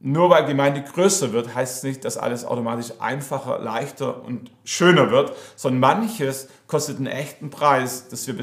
nur 0.00 0.30
weil 0.30 0.44
Gemeinde 0.44 0.82
größer 0.82 1.32
wird, 1.32 1.54
heißt 1.54 1.78
es 1.78 1.82
nicht, 1.82 2.04
dass 2.04 2.16
alles 2.16 2.44
automatisch 2.44 2.92
einfacher, 3.00 3.58
leichter 3.58 4.22
und 4.22 4.50
schöner 4.64 5.10
wird, 5.10 5.32
sondern 5.56 5.80
manches 5.80 6.48
kostet 6.68 6.98
einen 6.98 7.08
echten 7.08 7.50
Preis, 7.50 8.08
wir 8.28 8.34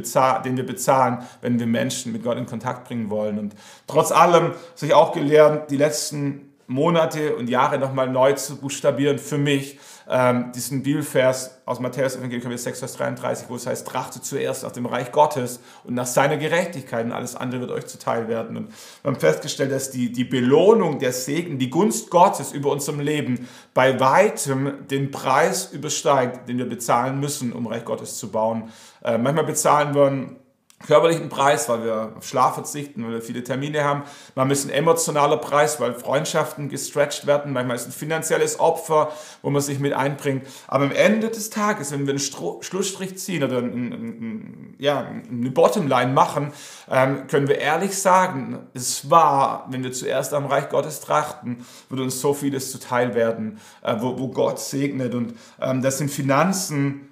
den 0.41 0.57
wir 0.57 0.65
bezahlen, 0.65 1.19
wenn 1.41 1.57
wir 1.57 1.67
Menschen 1.67 2.11
mit 2.11 2.23
Gott 2.23 2.37
in 2.37 2.45
Kontakt 2.45 2.87
bringen 2.87 3.09
wollen. 3.09 3.39
Und 3.39 3.55
trotz 3.87 4.11
allem 4.11 4.47
habe 4.47 4.85
ich 4.85 4.93
auch 4.93 5.13
gelernt, 5.13 5.71
die 5.71 5.77
letzten 5.77 6.53
Monate 6.67 7.35
und 7.35 7.49
Jahre 7.49 7.77
nochmal 7.77 8.09
neu 8.09 8.33
zu 8.33 8.57
buchstabieren 8.57 9.19
für 9.19 9.37
mich, 9.37 9.79
ähm, 10.09 10.51
diesen 10.53 10.83
Bibelvers 10.83 11.61
aus 11.65 11.79
Matthäus 11.79 12.15
Evangelium 12.15 12.55
6, 12.55 12.79
Vers 12.79 12.93
33, 12.93 13.49
wo 13.49 13.55
es 13.55 13.65
heißt, 13.65 13.87
trachtet 13.87 14.23
zuerst 14.23 14.63
nach 14.63 14.71
dem 14.71 14.85
Reich 14.85 15.11
Gottes 15.11 15.59
und 15.83 15.95
nach 15.95 16.05
seiner 16.05 16.37
Gerechtigkeit 16.37 17.05
und 17.05 17.11
alles 17.11 17.35
andere 17.35 17.61
wird 17.61 17.71
euch 17.71 17.87
zuteil 17.87 18.27
werden. 18.27 18.55
Und 18.57 18.69
wir 19.01 19.11
haben 19.11 19.19
festgestellt, 19.19 19.71
dass 19.71 19.89
die, 19.89 20.11
die 20.11 20.23
Belohnung, 20.23 20.99
der 20.99 21.11
Segen, 21.11 21.57
die 21.57 21.69
Gunst 21.69 22.11
Gottes 22.11 22.51
über 22.51 22.71
unserem 22.71 22.99
Leben 22.99 23.47
bei 23.73 23.99
weitem 23.99 24.87
den 24.87 25.09
Preis 25.09 25.71
übersteigt, 25.71 26.47
den 26.47 26.59
wir 26.59 26.69
bezahlen 26.69 27.19
müssen, 27.19 27.51
um 27.51 27.65
Reich 27.67 27.85
Gottes 27.85 28.17
zu 28.17 28.29
bauen. 28.29 28.69
Äh, 29.03 29.17
manchmal 29.17 29.45
bezahlen 29.45 29.95
wir 29.95 30.44
körperlichen 30.85 31.29
Preis, 31.29 31.67
weil 31.69 31.83
wir 31.83 32.13
auf 32.17 32.27
Schlaf 32.27 32.53
verzichten, 32.53 33.03
weil 33.03 33.13
wir 33.13 33.21
viele 33.21 33.43
Termine 33.43 33.83
haben. 33.83 34.03
Manchmal 34.35 34.53
ist 34.53 34.65
ein 34.65 34.71
emotionaler 34.71 35.37
Preis, 35.37 35.79
weil 35.79 35.93
Freundschaften 35.93 36.69
gestretched 36.69 37.25
werden. 37.25 37.53
Manchmal 37.53 37.75
ist 37.75 37.87
ein 37.87 37.91
finanzielles 37.91 38.59
Opfer, 38.59 39.11
wo 39.41 39.49
man 39.49 39.61
sich 39.61 39.79
mit 39.79 39.93
einbringt. 39.93 40.47
Aber 40.67 40.85
am 40.85 40.91
Ende 40.91 41.29
des 41.29 41.49
Tages, 41.49 41.91
wenn 41.91 42.05
wir 42.05 42.11
einen 42.11 42.19
Stro 42.19 42.61
Schlussstrich 42.61 43.17
ziehen 43.17 43.43
oder 43.43 43.57
ein, 43.57 43.73
ein, 43.73 43.91
ein, 43.91 44.75
ja, 44.79 45.07
eine 45.29 45.51
Bottomline 45.51 46.11
machen, 46.11 46.53
ähm, 46.89 47.27
können 47.27 47.47
wir 47.47 47.57
ehrlich 47.57 47.97
sagen, 47.97 48.59
es 48.73 49.09
war, 49.09 49.67
wenn 49.69 49.83
wir 49.83 49.91
zuerst 49.91 50.33
am 50.33 50.45
Reich 50.45 50.69
Gottes 50.69 51.01
trachten, 51.01 51.65
wird 51.89 52.01
uns 52.01 52.21
so 52.21 52.33
vieles 52.33 52.71
zuteil 52.71 53.15
werden, 53.15 53.59
äh, 53.81 53.95
wo, 53.99 54.19
wo 54.19 54.27
Gott 54.29 54.59
segnet. 54.59 55.15
Und 55.15 55.35
ähm, 55.59 55.81
das 55.81 55.97
sind 55.97 56.11
Finanzen, 56.11 57.09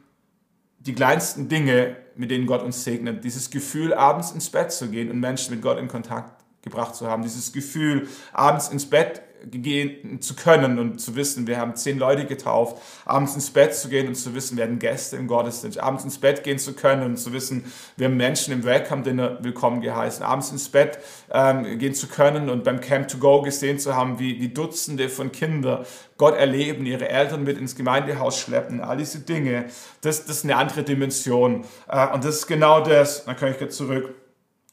die 0.79 0.93
kleinsten 0.93 1.47
Dinge, 1.47 2.02
mit 2.15 2.31
denen 2.31 2.45
Gott 2.45 2.63
uns 2.63 2.83
segnet. 2.83 3.23
Dieses 3.23 3.49
Gefühl, 3.49 3.93
abends 3.93 4.31
ins 4.31 4.49
Bett 4.49 4.71
zu 4.71 4.89
gehen 4.89 5.09
und 5.09 5.19
Menschen 5.19 5.53
mit 5.53 5.61
Gott 5.61 5.77
in 5.77 5.87
Kontakt 5.87 6.43
gebracht 6.61 6.95
zu 6.95 7.07
haben. 7.07 7.23
Dieses 7.23 7.51
Gefühl, 7.53 8.07
abends 8.31 8.69
ins 8.69 8.89
Bett 8.89 9.21
gehen 9.51 10.21
zu 10.21 10.35
können 10.35 10.79
und 10.79 10.99
zu 10.99 11.15
wissen, 11.15 11.47
wir 11.47 11.57
haben 11.57 11.75
zehn 11.75 11.99
Leute 11.99 12.25
getauft, 12.25 12.81
abends 13.05 13.35
ins 13.35 13.51
Bett 13.51 13.75
zu 13.75 13.89
gehen 13.89 14.07
und 14.07 14.15
zu 14.15 14.33
wissen, 14.33 14.57
wir 14.57 14.63
haben 14.63 14.79
Gäste 14.79 15.17
im 15.17 15.27
Gottesdienst, 15.27 15.79
abends 15.79 16.03
ins 16.03 16.17
Bett 16.17 16.43
gehen 16.43 16.59
zu 16.59 16.73
können 16.73 17.03
und 17.03 17.17
zu 17.17 17.33
wissen, 17.33 17.65
wir 17.97 18.07
haben 18.07 18.17
Menschen 18.17 18.53
im 18.53 18.63
Welcome 18.63 19.03
Dinner 19.03 19.37
willkommen 19.41 19.81
geheißen, 19.81 20.23
abends 20.23 20.51
ins 20.51 20.69
Bett 20.69 20.99
ähm, 21.31 21.77
gehen 21.77 21.93
zu 21.93 22.07
können 22.07 22.49
und 22.49 22.63
beim 22.63 22.79
Camp 22.79 23.07
to 23.07 23.17
Go 23.17 23.41
gesehen 23.41 23.79
zu 23.79 23.95
haben, 23.95 24.19
wie, 24.19 24.39
wie 24.39 24.49
Dutzende 24.49 25.09
von 25.09 25.31
Kindern 25.31 25.85
Gott 26.17 26.35
erleben, 26.35 26.85
ihre 26.85 27.09
Eltern 27.09 27.43
mit 27.43 27.57
ins 27.57 27.75
Gemeindehaus 27.75 28.39
schleppen, 28.39 28.81
all 28.81 28.97
diese 28.97 29.19
Dinge, 29.19 29.65
das, 30.01 30.25
das 30.25 30.37
ist 30.37 30.43
eine 30.45 30.55
andere 30.55 30.83
Dimension. 30.83 31.65
Äh, 31.87 32.07
und 32.13 32.23
das 32.23 32.35
ist 32.35 32.47
genau 32.47 32.81
das, 32.81 33.25
dann 33.25 33.35
kann 33.35 33.51
ich 33.51 33.59
jetzt 33.59 33.77
zurück 33.77 34.13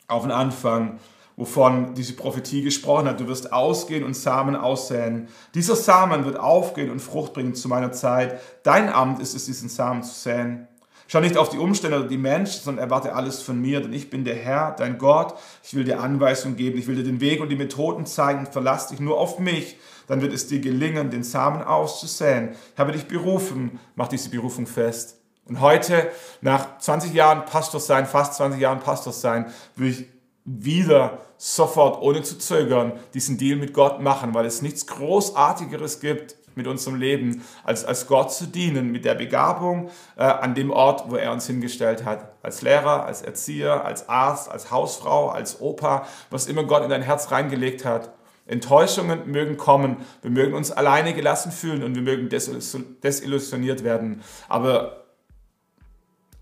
auf 0.06 0.22
den 0.22 0.32
Anfang, 0.32 0.98
wovon 1.40 1.94
diese 1.94 2.12
Prophetie 2.12 2.60
gesprochen 2.60 3.08
hat. 3.08 3.18
Du 3.18 3.26
wirst 3.26 3.50
ausgehen 3.50 4.04
und 4.04 4.14
Samen 4.14 4.54
aussäen. 4.54 5.28
Dieser 5.54 5.74
Samen 5.74 6.26
wird 6.26 6.38
aufgehen 6.38 6.90
und 6.90 7.00
Frucht 7.00 7.32
bringen 7.32 7.54
zu 7.54 7.66
meiner 7.66 7.92
Zeit. 7.92 8.38
Dein 8.62 8.92
Amt 8.92 9.20
ist 9.20 9.34
es, 9.34 9.46
diesen 9.46 9.70
Samen 9.70 10.02
zu 10.02 10.12
säen. 10.12 10.68
Schau 11.08 11.20
nicht 11.20 11.38
auf 11.38 11.48
die 11.48 11.56
Umstände 11.56 11.98
oder 11.98 12.08
die 12.08 12.18
Menschen, 12.18 12.62
sondern 12.62 12.84
erwarte 12.84 13.14
alles 13.14 13.40
von 13.40 13.58
mir, 13.58 13.80
denn 13.80 13.94
ich 13.94 14.10
bin 14.10 14.22
der 14.22 14.34
Herr, 14.34 14.72
dein 14.76 14.98
Gott. 14.98 15.32
Ich 15.64 15.74
will 15.74 15.84
dir 15.84 16.00
Anweisungen 16.00 16.58
geben, 16.58 16.78
ich 16.78 16.86
will 16.86 16.96
dir 16.96 17.04
den 17.04 17.22
Weg 17.22 17.40
und 17.40 17.48
die 17.48 17.56
Methoden 17.56 18.04
zeigen. 18.04 18.44
Verlass 18.44 18.88
dich 18.88 19.00
nur 19.00 19.18
auf 19.18 19.38
mich, 19.38 19.78
dann 20.08 20.20
wird 20.20 20.34
es 20.34 20.46
dir 20.46 20.60
gelingen, 20.60 21.10
den 21.10 21.24
Samen 21.24 21.62
auszusäen. 21.62 22.50
Ich 22.74 22.78
habe 22.78 22.92
dich 22.92 23.06
berufen, 23.08 23.80
mach 23.94 24.08
diese 24.08 24.28
Berufung 24.28 24.66
fest. 24.66 25.16
Und 25.46 25.62
heute, 25.62 26.10
nach 26.42 26.78
20 26.78 27.14
Jahren 27.14 27.46
Pastor 27.46 27.80
sein, 27.80 28.04
fast 28.04 28.34
20 28.34 28.60
Jahren 28.60 28.80
Pastor 28.80 29.14
sein, 29.14 29.46
will 29.74 29.88
ich 29.88 30.06
wieder 30.44 31.18
sofort, 31.42 32.02
ohne 32.02 32.20
zu 32.20 32.36
zögern, 32.36 32.92
diesen 33.14 33.38
Deal 33.38 33.56
mit 33.56 33.72
Gott 33.72 33.98
machen, 33.98 34.34
weil 34.34 34.44
es 34.44 34.60
nichts 34.60 34.86
Großartigeres 34.86 35.98
gibt 35.98 36.36
mit 36.54 36.66
unserem 36.66 36.96
Leben, 36.96 37.42
als, 37.64 37.82
als 37.86 38.06
Gott 38.06 38.30
zu 38.30 38.46
dienen, 38.46 38.92
mit 38.92 39.06
der 39.06 39.14
Begabung 39.14 39.88
äh, 40.18 40.24
an 40.24 40.54
dem 40.54 40.70
Ort, 40.70 41.10
wo 41.10 41.16
er 41.16 41.32
uns 41.32 41.46
hingestellt 41.46 42.04
hat. 42.04 42.30
Als 42.42 42.60
Lehrer, 42.60 43.06
als 43.06 43.22
Erzieher, 43.22 43.86
als 43.86 44.06
Arzt, 44.10 44.50
als 44.50 44.70
Hausfrau, 44.70 45.30
als 45.30 45.62
Opa, 45.62 46.06
was 46.28 46.46
immer 46.46 46.64
Gott 46.64 46.84
in 46.84 46.90
dein 46.90 47.00
Herz 47.00 47.32
reingelegt 47.32 47.86
hat. 47.86 48.12
Enttäuschungen 48.46 49.30
mögen 49.30 49.56
kommen, 49.56 49.96
wir 50.20 50.30
mögen 50.30 50.52
uns 50.52 50.70
alleine 50.70 51.14
gelassen 51.14 51.52
fühlen 51.52 51.82
und 51.82 51.94
wir 51.94 52.02
mögen 52.02 52.28
desillusioniert 52.28 53.82
werden. 53.82 54.20
Aber 54.46 55.04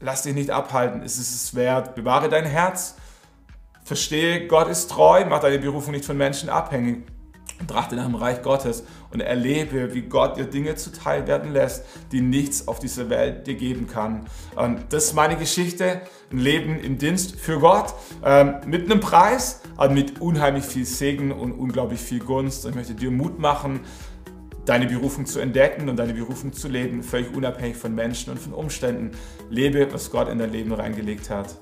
lass 0.01 0.23
dich 0.23 0.35
nicht 0.35 0.51
abhalten, 0.51 1.03
es 1.05 1.19
ist 1.19 1.33
es 1.33 1.55
wert. 1.55 1.95
Bewahre 1.95 2.29
dein 2.29 2.47
Herz 2.47 2.97
Verstehe, 3.89 4.47
Gott 4.49 4.69
ist 4.69 4.91
treu, 4.91 5.25
mach 5.27 5.41
deine 5.41 5.59
Berufung 5.59 5.93
nicht 5.93 6.05
von 6.05 6.19
Menschen 6.19 6.51
abhängig. 6.51 7.05
Trachte 7.67 7.97
nach 7.97 8.05
dem 8.05 8.17
Reich 8.17 8.43
Gottes 8.43 8.85
und 9.11 9.21
erlebe, 9.21 9.95
wie 9.95 10.03
Gott 10.03 10.37
dir 10.37 10.45
Dinge 10.45 10.75
zuteil 10.75 11.27
werden 11.27 11.55
lässt, 11.55 11.87
die 12.13 12.21
nichts 12.21 12.69
auf 12.69 12.81
dieser 12.81 13.09
Welt 13.09 13.47
dir 13.47 13.55
geben 13.55 13.87
kann. 13.87 14.27
Und 14.57 14.81
das 14.91 15.07
ist 15.07 15.15
meine 15.15 15.37
Geschichte, 15.37 16.03
ein 16.31 16.37
Leben 16.37 16.79
im 16.79 16.99
Dienst 16.99 17.41
für 17.41 17.61
Gott, 17.61 17.95
ähm, 18.23 18.57
mit 18.67 18.85
einem 18.85 19.01
Preis, 19.01 19.63
aber 19.79 19.95
mit 19.95 20.21
unheimlich 20.21 20.67
viel 20.67 20.85
Segen 20.85 21.33
und 21.33 21.53
unglaublich 21.53 22.01
viel 22.01 22.19
Gunst. 22.19 22.67
Und 22.67 22.73
ich 22.73 22.77
möchte 22.77 22.95
dir 22.95 23.11
Mut 23.11 23.39
machen, 23.39 23.81
deine 24.67 24.85
Berufung 24.85 25.25
zu 25.25 25.41
entdecken 25.41 25.89
und 25.89 25.97
deine 25.97 26.13
Berufung 26.13 26.53
zu 26.53 26.69
leben, 26.69 27.03
völlig 27.03 27.35
unabhängig 27.35 27.79
von 27.79 27.95
Menschen 27.95 28.33
und 28.33 28.39
von 28.39 28.53
Umständen. 28.53 29.13
Lebe, 29.49 29.91
was 29.95 30.11
Gott 30.11 30.29
in 30.29 30.39
dein 30.39 30.53
Leben 30.53 30.75
reingelegt 30.75 31.31
hat. 31.31 31.57